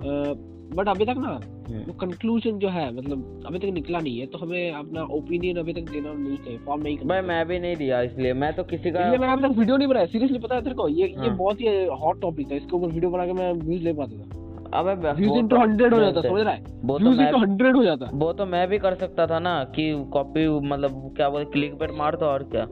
बट 0.75 0.89
अभी 0.89 1.05
तक 1.05 1.15
ना 1.17 1.39
हम्म। 1.69 1.79
वो 1.79 1.93
कंक्लूजन 1.93 2.57
जो 2.59 2.69
है 2.69 2.95
मतलब 2.95 3.43
अभी 3.45 3.59
तक 3.59 3.65
निकला 3.65 3.99
नहीं 3.99 4.19
है 4.19 4.25
तो 4.25 4.37
हमें 4.37 4.71
अपना 4.71 5.03
ओपिनियन 5.03 5.57
अभी 5.57 5.73
तक 5.73 5.91
देना 5.91 6.13
नहीं 6.13 6.37
चाहिए 6.37 6.59
फॉर्म 6.59 6.81
नहीं 6.81 6.97
करना 6.97 7.09
भाई 7.09 7.21
मैं 7.21 7.47
भी 7.47 7.59
नहीं 7.59 7.75
दिया 7.75 8.01
इसलिए 8.01 8.33
मैं 8.33 8.53
तो 8.53 8.63
किसी 8.63 8.91
का 8.91 8.99
इसलिए 8.99 9.17
मैंने 9.17 9.33
अभी 9.33 9.47
तक 9.47 9.59
वीडियो 9.59 9.77
नहीं 9.77 9.87
बनाया 9.87 10.05
सीरियसली 10.05 10.39
पता 10.39 10.55
है 10.55 10.61
तेरे 10.61 10.75
को? 10.75 10.87
ये 10.87 11.07
ये 11.07 11.15
हाँ। 11.15 11.37
बहुत 11.37 11.61
ही 11.61 11.85
हॉट 11.85 12.21
टॉपिक 12.21 12.51
था 12.51 12.55
इसके 12.55 12.75
ऊपर 12.77 12.87
वीडियो 12.87 13.11
बना 13.11 13.25
के 13.25 13.33
मैं 13.33 13.53
व्यूज़ 13.53 13.83
ले 13.83 13.93
पाता 13.93 14.17
था। 14.17 14.33
अबे 14.73 15.11
व्यूज़ 15.11 15.37
इनटू 15.39 15.55
तो- 15.55 15.65
हंड्रेड 15.65 15.93
हो 15.93 15.99
जाता 15.99 16.21
समझ 16.21 16.41
रहा 16.41 16.53
है? 16.53 16.63
वो 16.83 16.99
तो 16.99 17.03
व्यूज़ 17.03 17.21
इनटू 17.21 17.37
हंड्रेड 17.37 17.75
हो 17.75 17.83
जाता। 17.83 18.09
वो 18.13 18.33
तो 18.33 18.45
मैं 18.45 18.67
भी 18.67 18.77
कर 18.77 18.95
सकता 18.95 19.27
था 19.27 19.39
ना 19.39 19.63
कि 19.63 20.05
कॉपी 20.13 20.47
मतलब 20.67 21.13
क्या 21.17 21.29
बोलते 21.29 21.51
क्लिक 21.51 21.73
पेट 21.73 21.91
मार 21.91 22.15
दो 22.15 22.25
और 22.25 22.43
क्या। 22.43 22.67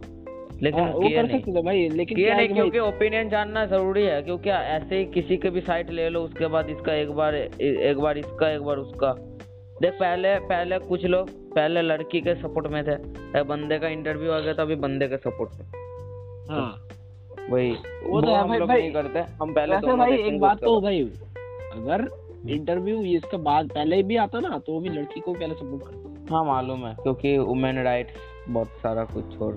लेकिन 0.64 0.80
हाँ, 0.80 0.92
वो 0.92 1.10
कर 1.10 1.28
सकते 1.28 1.54
थे 1.54 1.62
भाई 1.62 1.88
लेकिन 1.90 2.18
किया 2.18 2.36
नहीं 2.36 2.48
क्योंकि 2.50 2.80
ओपिनियन 2.80 3.30
जानना 3.30 3.66
ज़रूरी 3.66 4.04
है 4.04 4.22
क्योंकि 4.22 4.50
ऐसे 4.50 4.98
ही 4.98 5.06
किसी 5.14 5.38
के 5.38 5.50
भी 5.50 5.62
साइट 5.62 5.90
ले 5.92 6.10
लो 6.10 6.22
उसके 6.22 6.48
बाद 6.48 6.70
इसका 6.70 6.94
एक 6.94 7.12
बार 7.12 7.36
एक 7.36 8.00
बार 8.00 8.18
इसका 8.18 8.50
एक 8.50 8.62
बार 8.62 8.78
उसका। 8.78 9.14
देख 9.82 9.94
पहले 9.94 10.36
पहले 10.50 10.80
कुछ 10.80 11.06
लोग 11.06 11.30
पहले 11.56 11.82
लड़की 11.82 12.22
के 12.22 12.36
सपोर्ट 12.36 12.68
में 12.68 12.84
थे 12.84 13.44
बंदे 13.44 13.80
का 13.80 13.88
इंटरव्यू 13.88 14.32
आ 14.32 14.40
गया 14.40 14.54
तो 14.54 14.62
अभी 14.62 14.76
बंदे 14.86 15.08
के 15.08 15.18
सपोर्ट 15.18 15.60
में। 15.60 15.66
हाँ। 16.50 16.88
वही 17.50 17.72
वो 18.06 18.22
तो 18.22 18.34
हम 18.34 18.54
लोग 18.54 18.72
नहीं 18.72 18.92
करते 18.94 19.20
हम 19.42 19.54
पहले 19.54 19.78
दोनों 19.78 19.98
भाई 19.98 20.18
एक 20.20 20.40
बात 20.40 20.62
तो 20.62 20.80
भाई 20.82 21.02
अगर 21.74 22.08
इंटरव्यू 22.50 23.02
इसके 23.16 23.38
बाद 23.44 23.70
पहले 23.70 24.02
भी 24.04 24.16
आता 24.18 24.40
ना 24.40 24.58
तो 24.58 24.74
वो 24.74 24.80
भी 24.80 24.90
लड़की 24.90 25.20
को 25.20 25.34
पहले 25.34 25.54
सपोर्ट 25.54 25.84
करता। 25.84 26.36
हाँ 26.36 26.44
मालूम 26.46 26.86
है 26.88 26.96
क्योंकि 26.96 27.38
वुमेन 27.38 27.84
राइट्स 27.84 28.14
बहुत 28.50 28.68
सारा 28.84 29.04
कुछ 29.06 29.38
छोड़ 29.38 29.56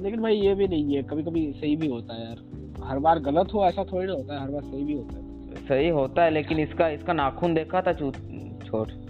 लेकिन 0.00 0.22
भाई 0.22 0.36
ये 0.36 0.54
भी 0.54 0.68
नहीं 0.68 0.96
है 0.96 1.02
कभी 1.02 1.22
कभी 1.22 1.52
सही 1.52 1.76
भी 1.76 1.86
होता 1.86 2.14
है 2.14 2.24
यार। 2.24 2.84
हर 2.84 2.98
बार 2.98 3.18
गलत 3.18 3.54
हो 3.54 3.64
ऐसा 3.64 3.84
थोड़ी 3.84 4.06
ना 4.06 4.12
होता 4.12 4.34
है 4.34 4.40
हर 4.40 4.50
बार 4.50 4.62
सही 4.62 4.84
भी 4.84 4.92
होता 4.92 5.16
है। 5.16 5.24
सही 5.68 5.88
होता 5.88 6.24
है 6.24 6.30
लेकिन 6.30 6.58
इसका 6.58 6.88
इसका 6.88 7.12
नाखून 7.12 7.54
देखा 7.54 7.82
था 7.82 7.92
कसम 7.92 9.04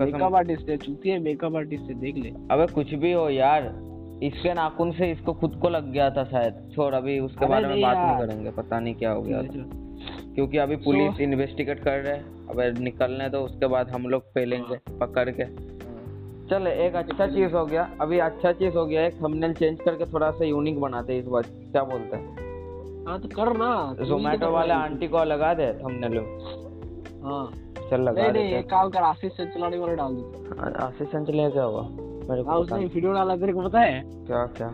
मेकअप 0.00 0.34
आर्टिस्ट 0.34 0.68
है 0.68 0.76
चूती 0.76 1.08
है 1.08 1.18
मेकअप 1.18 1.56
आर्टिस्ट 1.56 1.84
है 1.84 1.94
देख 2.00 2.16
ले। 2.16 2.30
अबे 2.50 2.66
कुछ 2.66 2.94
भी 2.94 3.12
हो 3.12 3.28
यार 3.30 3.64
इसके 4.22 4.52
नाखून 4.54 4.92
से 4.92 5.10
इसको 5.12 5.32
खुद 5.32 5.58
को 5.62 5.68
लग 5.68 5.90
गया 5.92 6.10
था 6.10 6.24
शायद। 6.24 6.54
छोड़ 6.74 6.94
अभी 6.94 7.18
उसके 7.20 7.46
बारे 7.46 7.68
में 7.68 7.80
बात 7.82 7.96
नहीं 7.96 8.26
करेंगे 8.26 8.50
पता 8.50 8.80
नहीं 8.80 8.94
क्या 8.94 9.10
हो 9.10 9.22
गया। 9.22 9.42
तो 9.42 9.64
क्योंकि 10.34 10.58
अभी 10.58 10.76
पुलिस 10.76 11.20
इन्वेस्टिगेट 11.20 11.82
कर 11.84 11.98
रहे 11.98 12.16
हैं 12.16 12.46
अबे 12.48 12.70
निकलने 12.80 13.28
तो 13.28 13.40
उसके 13.40 13.66
बाद 13.66 13.90
हम 13.90 14.06
लोग 14.06 14.32
पेलेंगे 14.34 14.78
पकड़ 15.00 15.28
के। 15.30 15.44
चल 16.50 16.66
एक 16.66 16.94
अच्छा 16.96 17.26
चीज़ 17.26 17.54
हो 17.54 17.64
गया। 17.66 17.88
अभी 18.00 18.18
अच्छा 18.18 18.52
चीज़ 18.60 18.74
हो 18.76 18.84
गया 18.86 19.04
एक 19.06 19.14
थंबनेल 19.22 19.54
चेंज 19.54 19.80
करके 19.84 20.04
थोड़ा 20.12 20.30
सा 20.30 20.44
यूनिक 20.44 20.80
बनाते 20.80 21.12
हैं 21.12 21.20
इस 21.20 21.26
बार। 21.26 21.42
क्या 21.72 21.82
बोलते 21.84 22.16
हैं? 22.16 23.04
हाँ 23.08 23.18
तो 23.20 23.28
कर 23.28 23.52
ना। 23.56 23.70
जोमेटो 24.04 24.50
वाले 24.52 24.72
आंटी 24.74 25.08
को 25.08 25.24
लगा 25.24 25.52
दे 25.54 25.72
थंबनेल 25.84 26.18
हाँ। 27.24 27.46
चल 27.90 28.00
लगा 28.02 28.22
नहीं 28.22 28.32
नहीं 28.32 28.54
एक 28.54 28.68
काम 28.70 28.88
कर 28.90 29.02
आशीष 29.02 29.32
से 29.36 29.44
चलाने 29.46 29.78
वाला 29.78 29.94
डाल 29.94 30.14
दे। 30.14 30.84
आशीष 30.86 31.08
चंचलिया 31.08 31.48
क्या 31.50 31.62
हुआ 31.64 31.82
मेरे 32.28 32.42
हाँ 32.42 32.54
को 32.56 32.62
उसने 32.62 32.84
वीडियो 32.84 33.12
डाला 33.12 33.36
तेरे 33.36 33.52
को 33.52 33.62
पता 33.68 33.80
है? 33.80 34.00
क्या 34.26 34.44
क्या? 34.56 34.68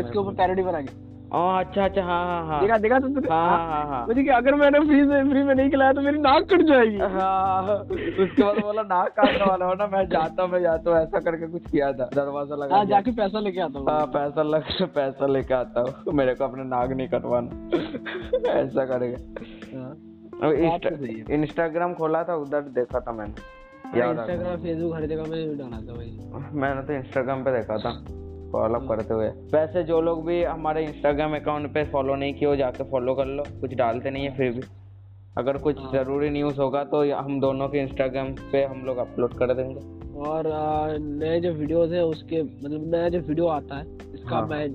इसके 0.00 0.18
ऊपर 0.18 0.34
पैरोडी 0.34 0.62
बना 0.62 0.80
के 0.80 1.01
अच्छा 1.32 1.84
अच्छा 1.84 2.02
हाँ 2.04 2.24
हाँ 2.26 2.46
हाँ। 2.46 2.60
देखा 2.60 2.76
देखा 2.78 2.98
तो 2.98 3.20
हाँ 3.30 3.48
हाँ 3.48 3.66
हाँ 3.68 3.86
हाँ 3.88 4.06
मुझे 4.06 4.22
कि 4.22 4.28
अगर 4.30 4.54
मैंने 4.54 4.80
फ्री 4.80 5.00
से 5.02 5.22
फ्री 5.30 5.42
में 5.42 5.54
नहीं 5.54 5.70
खिलाया 5.70 5.92
तो 5.92 6.00
मेरी 6.00 6.18
नाक 6.18 6.42
कट 6.52 6.62
जाएगी। 6.62 6.98
हाँ 7.14 7.76
उसके 7.76 8.42
बाद 8.42 8.56
बोला 8.56 8.82
नाक 8.82 9.08
काटने 9.16 9.44
वाला 9.44 9.66
हो 9.66 9.74
ना 9.74 9.86
मैं 9.86 10.04
जाता 10.08 10.46
मैं 10.46 10.60
जाता 10.62 10.90
हूँ 10.90 10.98
ऐसा 10.98 11.20
करके 11.20 11.46
कुछ 11.46 11.70
किया 11.70 11.92
था 11.92 12.08
दरवाज़ा 12.14 12.56
लगा 12.56 12.76
हाँ 12.76 12.84
जाके 12.84 13.10
पैसा 13.10 13.40
लेके 13.40 13.60
आता 13.60 13.78
हूँ। 13.78 13.88
हाँ 13.90 14.06
पैसा 14.06 14.42
लग 14.42 14.72
पैसा 14.94 15.26
लेके 15.26 15.54
आता 15.54 15.80
हूँ। 15.80 16.14
मेरे 16.14 16.34
को 16.34 16.44
अपने 16.44 16.64
नाक 16.64 16.90
नहीं 16.90 17.08
कटवाना। 17.08 17.50
ऐसा 18.52 18.84
करके 18.84 19.76
हाँ। 19.76 19.90
और 20.42 20.56
बात 20.56 20.80
तो 20.82 20.94
है। 20.96 21.40
इंस्टाग्राम 21.40 21.94
खोला 21.94 22.22
था 22.24 22.34
उधर 22.36 22.60
देखा 22.78 23.00
था 23.00 23.12
मैंने। 23.12 23.50
इंस्टाग्राम 24.00 24.56
फेसबुक 24.56 24.94
हर 24.94 25.06
जगह 25.06 25.30
में 25.30 25.56
डाला 25.58 25.76
था 25.76 25.94
भाई। 25.94 26.50
मैंने 26.60 26.82
तो 26.82 26.92
इंस्टाग्राम 26.92 27.44
पे 27.44 27.52
देखा 27.52 27.76
था। 27.78 27.90
फॉलो 28.52 28.78
करते 28.78 29.14
हुए। 29.14 29.28
वैसे 29.28 29.82
जो 29.82 30.00
लोग 30.00 30.26
भी 30.26 30.42
हमारे 30.42 30.84
इंस्टाग्राम 30.84 31.36
अकाउंट 31.36 31.74
पे 31.74 31.84
फॉलो 31.84 32.14
नहीं 32.14 32.34
किए 32.34 32.48
हो 32.48 32.56
जाके 32.56 32.84
फॉलो 32.84 33.14
कर 33.14 33.26
लो। 33.26 33.42
कुछ 33.60 33.74
डालते 33.74 34.10
नहीं 34.10 34.24
है 34.24 34.36
फिर 34.36 34.52
भी। 34.52 34.62
अगर 35.38 35.56
कुछ 35.56 35.78
हाँ। 35.78 35.92
ज़रूरी 35.92 36.30
न्यूज़ 36.30 36.60
होगा 36.60 36.84
तो 36.84 37.14
हम 37.14 37.40
दोनों 37.40 37.68
के 37.68 37.78
इंस्टाग्राम 37.78 38.32
पे 38.52 38.64
हम 38.64 38.84
लोग 38.84 38.96
अपलोड 38.96 39.34
कर 39.34 39.54
देंगे। 39.54 40.02
और 40.18 40.44
नए 41.00 41.40
जो 41.40 41.52
वीडियोस 41.52 41.90
है 41.90 42.04
उसके 42.04 42.42
मतलब 42.42 42.94
नया 42.94 43.08
जो 43.08 43.20
वीडियो 43.20 43.46
आता 43.46 43.78
है 43.78 43.86
इसका 44.14 44.36
हाँ। 44.36 44.46
मैं 44.46 44.68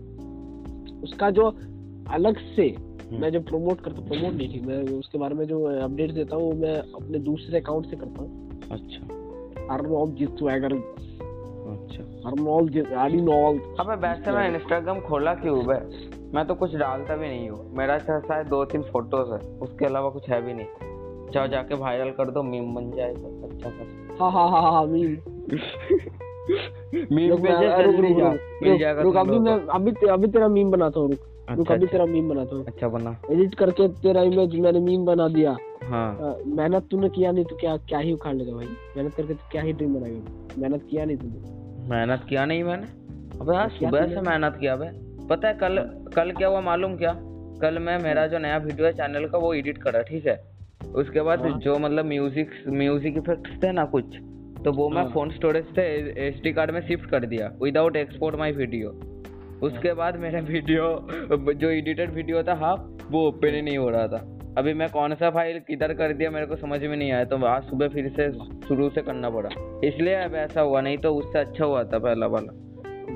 उसका 1.01 1.29
जो 1.29 1.47
अलग 2.09 2.37
से 2.55 2.63
हम्म। 2.63 3.21
मैं 3.21 3.31
जो 3.31 3.39
प्रमोट 3.39 3.81
करता 3.81 4.01
हूँ 4.01 4.07
प्रमोट 4.07 4.33
नहीं 4.33 4.49
थी 4.53 4.65
मैं 4.65 4.83
उसके 4.97 5.17
बारे 5.17 5.35
में 5.35 5.45
जो 5.45 5.63
अपडेट 5.83 6.11
देता 6.11 6.35
हूँ 6.35 6.43
वो 6.43 6.53
मैं 6.53 6.75
अपने 6.77 7.19
दूसरे 7.19 7.59
अकाउंट 7.59 7.85
से 7.85 7.95
करता 7.95 8.21
हूँ। 8.21 8.59
अच्छा। 8.71 9.07
स्वैगर 10.37 10.73
अच्छा। 11.71 12.29
अर्नॉल 12.29 12.69
जित 12.69 12.91
अर्नॉल 12.91 13.59
अबे 13.79 13.95
वैसे 14.07 14.31
मैं 14.31 14.55
इंस्टाग्राम 14.55 14.99
खोला 14.99 15.33
क्यों 15.33 15.65
बे? 15.67 15.79
मैं 16.33 16.47
तो 16.47 16.55
कुछ 16.55 16.75
डालता 16.75 17.15
भी 17.15 17.27
नहीं 17.27 17.49
हूँ। 17.49 17.73
मेरा 17.77 17.97
शा- 17.99 18.21
शायद 18.27 18.47
दो 18.47 18.65
तीन 18.65 18.81
फ़ोटोज़ 18.81 19.33
है। 19.33 19.59
उसके 19.59 19.85
अलावा 19.85 20.09
कुछ 20.09 20.29
है 20.29 20.41
भी 20.41 20.53
नहीं। 20.53 20.65
जाओ 21.31 21.47
जाके 21.47 21.75
वायरल 21.75 22.09
कर 22.09 22.31
दो 22.31 22.43
मीम 22.43 22.75
बन 22.75 22.91
जाए 22.91 23.13
जाएगा 23.13 23.47
अच्छा 23.47 23.69
सा 23.69 23.85
हाँ 24.19 24.31
हाँ 24.31 24.49
हाँ 24.49 24.71
हाँ 24.71 24.85
मीम 24.85 25.17
मीम 27.15 27.35
पे 27.35 27.41
पेजेस 27.41 27.85
रुक 27.85 27.95
जल्दी 27.95 28.07
रुक 28.07 28.17
जा 28.19 28.29
रुक 28.29 28.39
मिल 28.63 28.71
रुक 28.71 28.79
जाएगा 28.79 29.01
रुक 29.01 29.15
अभी 29.15 29.39
मैं 29.39 29.59
अभी 29.67 30.07
अभी 30.07 30.27
तेरा 30.27 30.47
मीम 30.47 30.71
बनाता 30.71 30.99
हूँ 30.99 31.09
रुक। 31.09 31.19
अच्छा 31.49 31.73
अभी 31.73 31.85
अच्छा। 31.85 31.91
तेरा 31.91 32.05
मीम 32.05 32.29
बनाता 32.29 32.55
हूँ 32.55 32.65
अच्छा 32.67 32.87
बना। 32.89 33.15
एडिट 33.31 33.55
करके 33.55 33.87
तेरा 34.01 34.21
इमेज 34.21 34.55
मैंने 34.61 34.79
मीम 34.79 35.05
बना 35.05 35.27
दिया। 35.29 35.55
हाँ। 35.83 36.37
मेहनत 36.47 36.87
तूने 36.91 37.09
किया 37.09 37.31
नहीं 37.31 37.45
तो 37.45 37.55
क्या 37.55 37.75
क्या 37.89 37.99
ही 37.99 38.11
उखाड़ 38.13 38.35
लेगा 38.35 38.53
भाई? 38.53 38.67
मेहनत 38.97 39.13
करके 39.15 39.33
तो 39.33 39.49
क्या 39.51 39.61
ही 39.61 39.73
ड्रीम 39.73 39.93
बनाएगा 39.95 40.59
मेहनत 40.61 40.87
किया 40.89 41.05
नहीं 41.05 41.17
तूने। 41.17 41.89
मेहनत 41.89 42.25
किया 42.29 42.45
नहीं 42.45 42.63
मैंने? 42.63 42.87
अबे 43.41 43.55
यार 43.55 43.69
सुबह 43.69 44.07
से 44.07 44.21
मेहनत 44.21 44.57
किया 44.59 44.75
बे। 44.75 44.89
पता 45.29 45.47
है 45.47 45.53
कल 45.53 45.77
कल 46.15 46.31
क्या 46.31 46.47
हुआ 46.47 46.61
मालूम 46.61 46.95
क्या? 46.97 47.13
कल 47.61 47.79
मैं 47.79 47.97
मेरा 47.99 48.27
जो 48.27 48.39
नया 48.39 48.57
वीडियो 48.59 48.85
है 48.87 48.93
चैनल 48.93 49.25
का 49.27 49.37
वो 49.37 49.53
एडिट 49.53 49.77
करा 49.83 50.01
ठीक 50.09 50.25
है? 50.27 50.35
उसके 50.95 51.21
बाद 51.21 51.41
हाँ। 51.41 51.59
जो 51.59 51.77
मतलब 51.79 52.05
म्यूज़िक 52.05 52.49
म्यूज़िक 52.69 53.17
इफेक्ट्स 53.17 53.63
थे 53.63 53.71
ना 53.71 53.85
कुछ 53.93 54.17
तो 54.65 54.71
वो 54.73 54.89
मैं 54.89 55.01
हाँ। 55.03 55.11
फ़ोन 55.11 55.29
स्टोरेज 55.31 55.65
से 55.75 55.83
एच 56.27 56.41
डी 56.43 56.51
कार्ड 56.53 56.71
में 56.71 56.81
शिफ्ट 56.87 57.09
कर 57.09 57.25
दिया 57.25 57.51
विदाउट 57.63 57.95
एक्सपोर्ट 57.95 58.35
माई 58.35 58.51
वीडियो 58.53 58.89
उसके 59.63 59.93
बाद 59.93 60.17
मेरा 60.19 60.39
वीडियो 60.47 60.87
जो 61.53 61.69
एडिटेड 61.69 62.13
वीडियो 62.13 62.43
था 62.43 62.55
हाफ़ 62.55 62.81
वो 63.11 63.27
ओपन 63.27 63.55
ही 63.55 63.61
नहीं 63.61 63.77
हो 63.77 63.89
रहा 63.89 64.07
था। 64.07 64.17
अभी 64.57 64.73
मैं 64.73 64.89
कौन 64.89 65.13
सा 65.15 65.29
फ़ाइल 65.29 65.59
किधर 65.67 65.93
कर 65.93 66.13
दिया 66.13 66.29
मेरे 66.31 66.45
को 66.45 66.55
समझ 66.55 66.81
में 66.81 66.95
नहीं 66.95 67.11
आया 67.11 67.25
तो 67.25 67.37
आज 67.45 67.63
सुबह 67.63 67.87
फिर 67.87 68.09
से 68.11 68.31
शुरू 68.67 68.89
से 68.89 69.01
करना 69.01 69.29
पड़ा। 69.29 69.49
इसलिए 69.87 70.15
अब 70.15 70.35
ऐसा 70.37 70.61
हुआ 70.61 70.81
नहीं 70.81 70.97
तो 70.97 71.13
उससे 71.15 71.39
अच्छा 71.39 71.65
हुआ 71.65 71.83
था 71.83 71.99
पहला 71.99 72.27
वाला। 72.27 72.53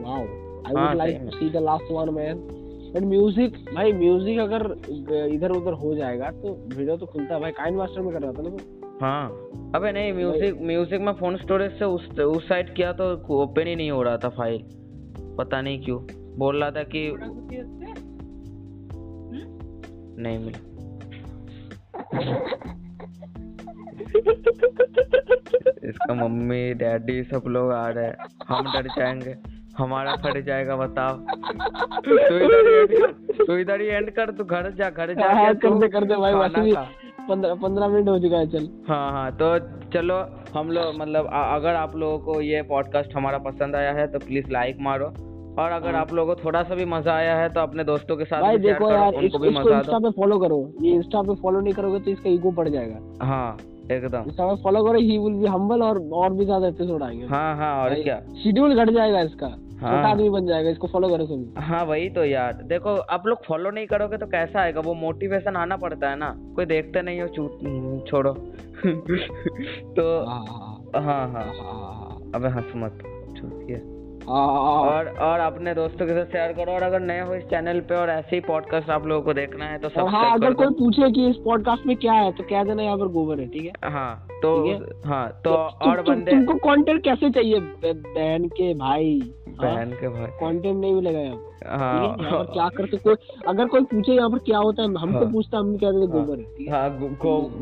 Wow 0.02 0.20
I 0.20 0.74
would 0.74 0.98
like 0.98 1.22
to 1.22 1.38
see 1.38 1.50
the 1.50 1.64
last 1.64 1.92
one 1.92 2.14
man 2.14 2.48
but 2.94 3.04
music 3.10 3.58
भाई 3.74 3.92
म्यूज़िक 3.94 4.40
अगर 4.40 4.66
इधर 5.34 5.52
उधर 5.52 5.74
हो 5.74 5.96
जाएगा 5.96 6.32
तो 6.32 6.54
वीडियो 6.76 6.98
तो 6.98 7.06
खुलता 7.06 7.36
है। 7.36 7.42
भाई 7.42 7.52
काइन 7.52 7.76
मास्टर 7.76 8.02
में 8.02 8.14
कर 8.14 8.22
रहा 8.22 8.32
था 8.32 8.42
ना 8.42 8.50
तो? 8.50 8.58
हाँ। 9.02 9.72
अबे 9.76 9.92
नहीं 9.92 10.14
म्यूज़िक 10.14 10.62
म्यूज़िक 10.62 11.02
में 11.02 11.14
फ़ोन 11.14 11.38
स्टोरेज 11.38 11.78
से 11.80 11.86
उस 11.88 12.10
उस 12.20 12.48
साइड 12.50 12.74
किया 12.76 12.92
तो 12.94 13.14
ओपन 13.42 13.68
ही 13.68 13.76
नहीं 13.76 13.92
हो 13.92 14.02
रहा 14.04 14.18
था 14.18 14.30
फ़ाइल 14.30 14.64
पता 15.38 15.62
नहीं 15.62 15.84
क्यों। 15.86 16.00
बोल 16.42 16.64
रहा 16.64 16.72
था 16.72 16.84
कि 16.96 17.02
नहीं 20.24 20.38
मिला। 20.40 20.60
इसका 25.90 26.14
मम्मी 26.14 26.74
डैडी 26.74 27.24
सब 27.24 27.44
लोग 27.48 27.72
आ 27.74 27.88
रहे 27.90 28.06
हैं। 28.06 28.16
हम 28.48 28.72
डर 28.74 28.88
जाएँगे। 28.88 29.36
हमारा 29.78 30.16
फट 30.16 30.38
जाएगा 30.46 30.76
बताओ। 30.76 31.14
तू 32.06 32.16
इधर 32.38 32.68
ही 32.70 32.80
तू 33.46 33.58
इधर 33.58 33.82
ही 33.82 33.88
एंड 33.88 34.10
कर 34.12 34.32
तू 34.32 34.44
घर 34.44 34.70
जा 34.72 34.90
घर 34.90 35.14
जा 35.14 35.32
हाँ, 35.34 35.54
कर 35.56 35.78
दे 35.80 35.88
कर 35.88 36.06
दे 36.06 36.16
भाई 36.16 36.34
वैसे 36.34 36.62
भी 36.62 36.74
पंद्रह 37.30 37.54
पंद्रह 37.56 37.88
मिनट 37.88 38.08
हो 38.10 38.20
चुका 38.20 38.38
है 38.38 38.48
चल। 38.52 38.68
हाँ 38.90 39.12
हाँ 39.12 39.32
तो 39.42 39.48
चलो 39.90 40.18
हम 40.56 40.72
लोग 40.72 40.96
मतलब 40.96 41.26
अगर 41.34 41.76
आप 41.76 41.96
लोगों 41.96 42.20
को 42.26 42.42
ये 42.42 42.62
पॉडकास्ट 42.70 43.16
हमारा 43.16 43.38
पसंद 43.50 43.76
आया 43.76 43.92
है 43.94 44.08
तो 44.12 44.20
प्लीज़ 44.20 44.52
लाइक 44.52 44.78
मारो। 44.82 45.08
और 45.60 45.72
अगर 45.72 45.96
आप 45.96 46.14
लोगों 46.14 46.36
को 46.36 46.44
थोड़ा 46.44 46.62
सा 46.64 46.76
भी 46.76 46.86
मज़ा 46.86 47.14
आया 47.14 47.36
है 47.38 47.50
तो 47.54 47.60
अपने 47.62 47.84
दोस्तों 47.84 48.18
के 48.18 48.26
साथ 48.26 48.42
भाई 48.42 48.58
देखो 48.60 48.92
यार 48.92 49.16
इसको 49.16 49.40
भी 49.40 49.48
इसको 49.50 49.60
मज़ा 49.60 49.78
इंस्टा 49.78 50.00
पे 50.00 50.12
फॉलो 50.12 50.38
करो। 50.40 50.60
ये 50.82 50.94
इंस्टा 50.94 51.22
पे 51.22 51.36
फॉलो 51.42 51.60
नहीं 51.60 51.74
करोगे 51.74 52.00
तो 52.00 52.12
इसका 52.12 52.30
ईगो 52.30 52.52
बढ़ 52.52 52.70
जाएगा। 52.70 53.26
हाँ 53.26 53.58
एकदम। 53.92 54.28
इंस्टा 54.28 54.48
पे 54.48 54.62
फॉलो 54.64 54.84
करो 54.84 55.00
ही 55.00 55.18
विल 55.18 55.34
बी 55.34 55.48
हम्बल 55.48 55.84
और 55.84 56.00
और 56.14 56.34
भी 56.34 56.46
ज़्यादा 56.46 56.68
एपिसोड 56.68 57.04
आएँगे। 57.04 57.26
हाँ 57.26 57.56
हाँ 57.58 57.76
और 57.84 57.94
क्या। 58.04 58.20
शेड्यूल 58.44 58.76
घट 58.76 58.90
जाएगा 58.90 59.22
इसका। 59.22 59.48
हाँ। 59.82 60.04
आदमी 60.06 60.30
बन 60.30 60.46
जाएगा 60.48 60.70
इसको 60.70 60.88
फॉलो 60.88 61.10
करो 61.10 61.26
सभी 61.26 61.62
हाँ 61.62 61.84
वही 61.86 62.10
तो 62.10 62.26
यार। 62.26 62.54
देखो 62.66 62.96
आप 63.12 63.28
लोग 63.28 63.46
फॉलो 63.46 63.72
नहीं 63.72 63.88
करोगे 63.88 64.18
तो 64.18 64.26
कैसा 64.28 64.62
आएगा? 64.62 64.82
वो 64.82 64.94
मोटिवेशन 64.96 65.56
आना 65.56 65.78
पड़ता 65.78 66.10
है 66.10 66.16
ना। 66.18 66.34
कोई 66.56 66.66
देखते 66.66 67.02
नहीं 67.02 67.22
हो 67.22 67.28
छोड़ो। 68.08 68.34
तो 69.96 70.04
हाँ 70.96 71.28
हाँ 71.32 71.46
अबे 72.36 72.50
हंस 72.50 72.72
मत 72.76 73.04
चूतिए 73.38 73.78
और 74.28 75.08
और 75.08 75.40
अपने 75.40 75.74
दोस्तों 75.74 76.06
के 76.08 76.14
साथ 76.14 76.26
शेयर 76.26 76.52
करो 76.54 76.72
और 76.72 76.84
अगर 76.84 77.00
नए 77.00 77.20
हो 77.20 77.36
इस 77.36 77.44
चैनल 77.44 77.80
पे 77.80 77.96
और 77.96 78.10
ऐसे 78.10 78.36
ही 78.36 78.40
पॉडकास्ट 78.42 78.90
आप 78.90 79.08
लोगों 79.08 79.22
को 79.22 79.34
देखना 79.34 79.66
है 79.66 79.78
तो 79.78 79.90
और 80.02 80.10
हाँ 80.10 80.34
अगर 80.34 80.54
कोई 80.54 80.68
पूछे 80.68 81.12
कि 81.12 81.28
इस 81.30 81.36
पॉडकास्ट 81.36 81.86
में 81.86 81.96
क्या 81.98 82.14
है 82.14 82.32
तो 82.32 82.44
कह 82.44 82.64
देना 82.64 82.84
यहाँ 82.84 82.98
पर 82.98 83.08
गोबर 83.08 83.40
है 83.40 83.48
ठीक 83.48 83.64
है? 83.64 83.92
हाँ 83.92 84.28
तो 84.30 84.74
हाँ? 85.06 85.42
तो 85.46 85.50
तुम- 85.50 85.90
और 85.90 86.02
तुम- 86.02 86.18
बंदे 86.18 86.32
तुमको 86.32 86.54
कंटेंट 86.54 87.04
कैसे 87.04 87.30
चाहिए 87.30 87.60
बहन 87.60 88.48
के 88.48 88.74
भाई? 88.74 89.22
बहन 89.50 89.92
के 89.92 90.08
भाई। 90.08 90.26
कंटेंट 90.26 90.78
नहीं 90.78 90.94
मिलेगा 90.94 91.20
यहाँ 91.20 91.36
है 91.36 91.80
हाँ? 91.80 92.46
क्या 92.46 92.70
करते 92.70 92.98
कोई 92.98 93.16
अगर 93.48 93.66
कोई 93.66 93.82
पूछे 93.82 94.12
यहाँ 94.12 94.30
पर 94.30 94.38
क्या 94.38 94.58
होता 94.58 94.82
है 94.82 94.88
हमको 94.88 95.20
हाँ। 95.20 95.32
पूछता 95.32 95.58
हम 95.58 95.78
कहते 95.78 96.02
थे 96.02 96.08
गोबर 96.08 96.40
है 96.40 96.70
हाँ? 96.72 96.90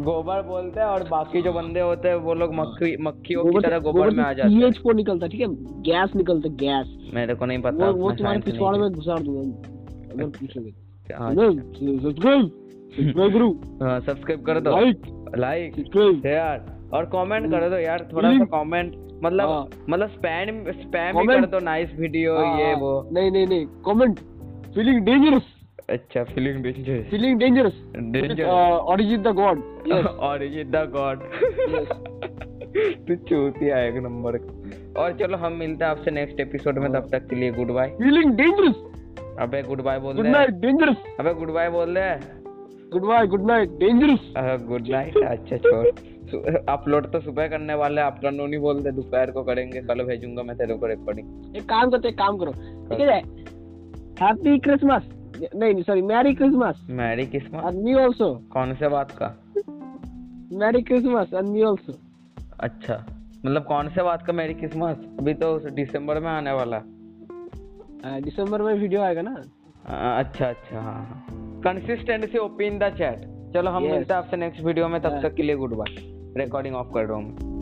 गोबर 0.03 0.41
बोलते 0.41 0.79
हैं 0.79 0.87
और 0.87 1.03
बाकी 1.03 1.41
जो 1.41 1.51
बंदे 1.53 1.79
होते 1.79 2.07
हैं 2.09 2.15
वो 2.15 2.33
लोग 2.33 2.53
मक्खी 2.53 2.97
मक्खियों 3.01 3.43
की 3.43 3.59
तरह 3.59 3.79
गोबर 3.79 4.09
में 4.09 4.23
आ 4.23 4.33
जाते 4.33 4.49
हैं। 4.49 4.95
निकलता 4.95 5.25
है 5.25 5.31
ठीक 5.31 5.41
है? 5.41 5.47
गैस 5.81 6.15
निकलता 6.15 6.48
है 6.49 6.55
गैस 6.57 7.11
मेरे 7.13 7.35
को 7.35 7.45
नहीं 7.45 7.59
पता 7.61 7.89
वो 7.89 8.01
वो 8.01 8.11
तुम्हारे 8.11 8.39
पिछवाड़े 8.41 8.79
में 8.79 8.89
घुसा 8.91 9.15
दूँगा 9.15 9.41
अगर 10.13 10.25
पूछोगे 10.39 10.73
हाँ, 11.13 11.33
सब्सक्राइब 11.33 12.49
सब्सक्राइब 12.95 13.33
करो। 13.33 13.49
हाँ 13.81 13.99
सब्सक्राइब 13.99 14.45
कर 14.45 14.59
दो। 14.59 14.71
लाइक 14.71 15.01
लाइक 15.37 15.75
सब्सक्राइब 15.75 16.25
यार 16.25 16.65
और 16.93 17.05
कमेंट 17.05 17.51
कर 17.51 17.69
दो 17.69 17.77
यार 17.77 18.09
थोड़ा 18.13 18.31
सा 18.31 18.45
कमेंट 18.53 18.95
मतलब 19.23 19.49
हाँ। 19.49 19.85
मतलब 19.89 20.09
स्पैम 20.09 20.63
स्पैम 20.71 21.19
ही 21.19 21.25
कर 21.27 21.45
दो 21.45 21.59
नाइस 21.59 21.89
वीडियो 21.99 22.35
ये 22.59 22.73
वो। 22.75 22.91
नहीं 23.13 23.31
नहीं 23.31 23.47
नहीं 23.47 23.65
कमेंट 23.85 24.19
फीलिंग 24.75 24.99
डेंजरस 25.05 25.55
अच्छा 25.89 26.23
feeling 26.23 26.63
danger 26.63 27.01
feeling 27.09 27.39
dangerous 27.39 27.81
danger 27.95 28.43
Arijit 28.43 29.19
the 29.19 29.33
god 29.35 29.57
और 30.19 30.45
द 30.75 30.89
गॉड 30.95 31.23
तू 33.07 33.15
चूतिया 33.15 33.77
है 33.77 33.87
एक 33.89 33.95
नंबर। 34.03 34.37
का। 34.37 34.58
और 34.97 35.13
चलो 35.13 35.37
हम 35.37 35.53
मिलते 35.53 35.83
हैं 35.85 35.91
आपसे 35.91 36.11
नेक्स्ट 36.11 36.39
एपिसोड 36.39 36.77
में 36.79 36.91
तब 36.93 37.07
तक 37.11 37.27
के 37.27 37.35
लिए 37.35 37.51
गुड 37.51 37.71
बाय 37.71 37.89
फीलिंग 37.97 38.33
डेंजरस 38.33 38.75
अबे 39.39 39.61
गुड 39.63 39.81
बाय 39.81 39.99
बोल 39.99 40.15
गुड 40.15 40.25
दे 40.25 40.31
नाइट 40.31 40.49
डेंजरस 40.61 41.03
अबे 41.19 41.33
गुड 41.33 41.51
बाय 41.53 41.69
बोल 41.69 41.93
दे 41.93 42.09
good 42.91 43.05
bye 43.05 43.27
good 43.27 43.45
night 43.47 43.69
dangerous 43.79 44.31
good 44.67 44.87
night 44.87 45.17
अच्छा 45.17 45.57
छोड़. 45.57 46.57
अपलोड 46.69 47.11
तो 47.11 47.19
सुबह 47.19 47.47
करने 47.47 47.73
वाले 47.73 48.01
हैं 48.01 48.07
आफ्टरनून 48.07 48.53
ही 48.53 48.59
बोल 48.59 48.81
दे 48.83 48.91
दोपहर 48.91 49.31
को 49.31 49.43
करेंगे 49.43 49.81
कल 49.81 50.03
भेजूँगा 50.03 50.43
मैं 50.43 50.57
तेरे 50.57 50.77
को 50.77 50.87
रिकॉर्डिंग 50.87 51.55
एक 51.55 51.69
काम 51.69 51.89
करते 51.89 52.07
एक 52.07 52.17
काम 52.17 52.37
करो. 52.37 52.51
ठीक 52.89 53.07
है 53.09 53.21
हैप्पी 54.21 54.57
क्रिसमस 54.59 55.09
नहीं 55.55 55.73
नहीं 55.73 55.83
सॉरी 55.83 56.01
मैरी 56.01 56.33
क्रिसमस 56.35 56.85
मैरी 56.89 57.25
किस्मत 57.27 57.65
एंड 57.65 57.83
मी 57.83 57.93
आल्सो 57.93 58.33
कौन 58.51 58.73
से 58.75 58.87
बात 58.87 59.11
का? 59.21 59.35
Merry 60.59 60.81
Christmas 60.81 61.33
and 61.33 61.47
me 61.47 61.61
also 61.61 61.93
अच्छा. 62.59 63.03
मतलब 63.45 63.63
कौन 63.63 63.89
से 63.89 64.03
बात 64.03 64.25
का 64.27 64.33
मेरी 64.33 64.53
क्रिसमस 64.53 64.97
अभी 65.19 65.33
तो 65.43 65.57
दिसंबर 65.69 66.19
में 66.19 66.29
आने 66.29 66.51
वाला। 66.51 66.81
दिसंबर 68.21 68.61
में 68.61 68.73
वीडियो 68.73 69.01
आएगा 69.01 69.21
ना? 69.21 69.35
आ, 69.87 70.19
अच्छा 70.19 70.47
अच्छा 70.47 70.81
हाँ 70.81 70.93
हाँ। 70.93 71.25
कंसिस्टेंसी 71.65 72.37
ओपिन 72.37 72.79
द 72.79 72.89
चैट 72.97 73.19
चलो 73.53 73.71
हम 73.71 73.83
Yes. 73.83 73.91
मिलते 73.91 74.13
हैं 74.13 74.21
आपसे 74.21 74.37
नेक्स्ट 74.37 74.61
वीडियो 74.63 74.87
में 74.87 75.01
तब 75.01 75.11
हाँ। 75.11 75.21
तक 75.21 75.35
के 75.35 75.43
लिए 75.43 75.55
गुड 75.55 75.73
बाय 75.75 75.95
रिकॉर्डिंग 76.43 76.75
ऑफ़ 76.75 76.93
कर 76.93 77.05
रहा 77.05 77.17
हूँ 77.17 77.23
मैं। 77.25 77.58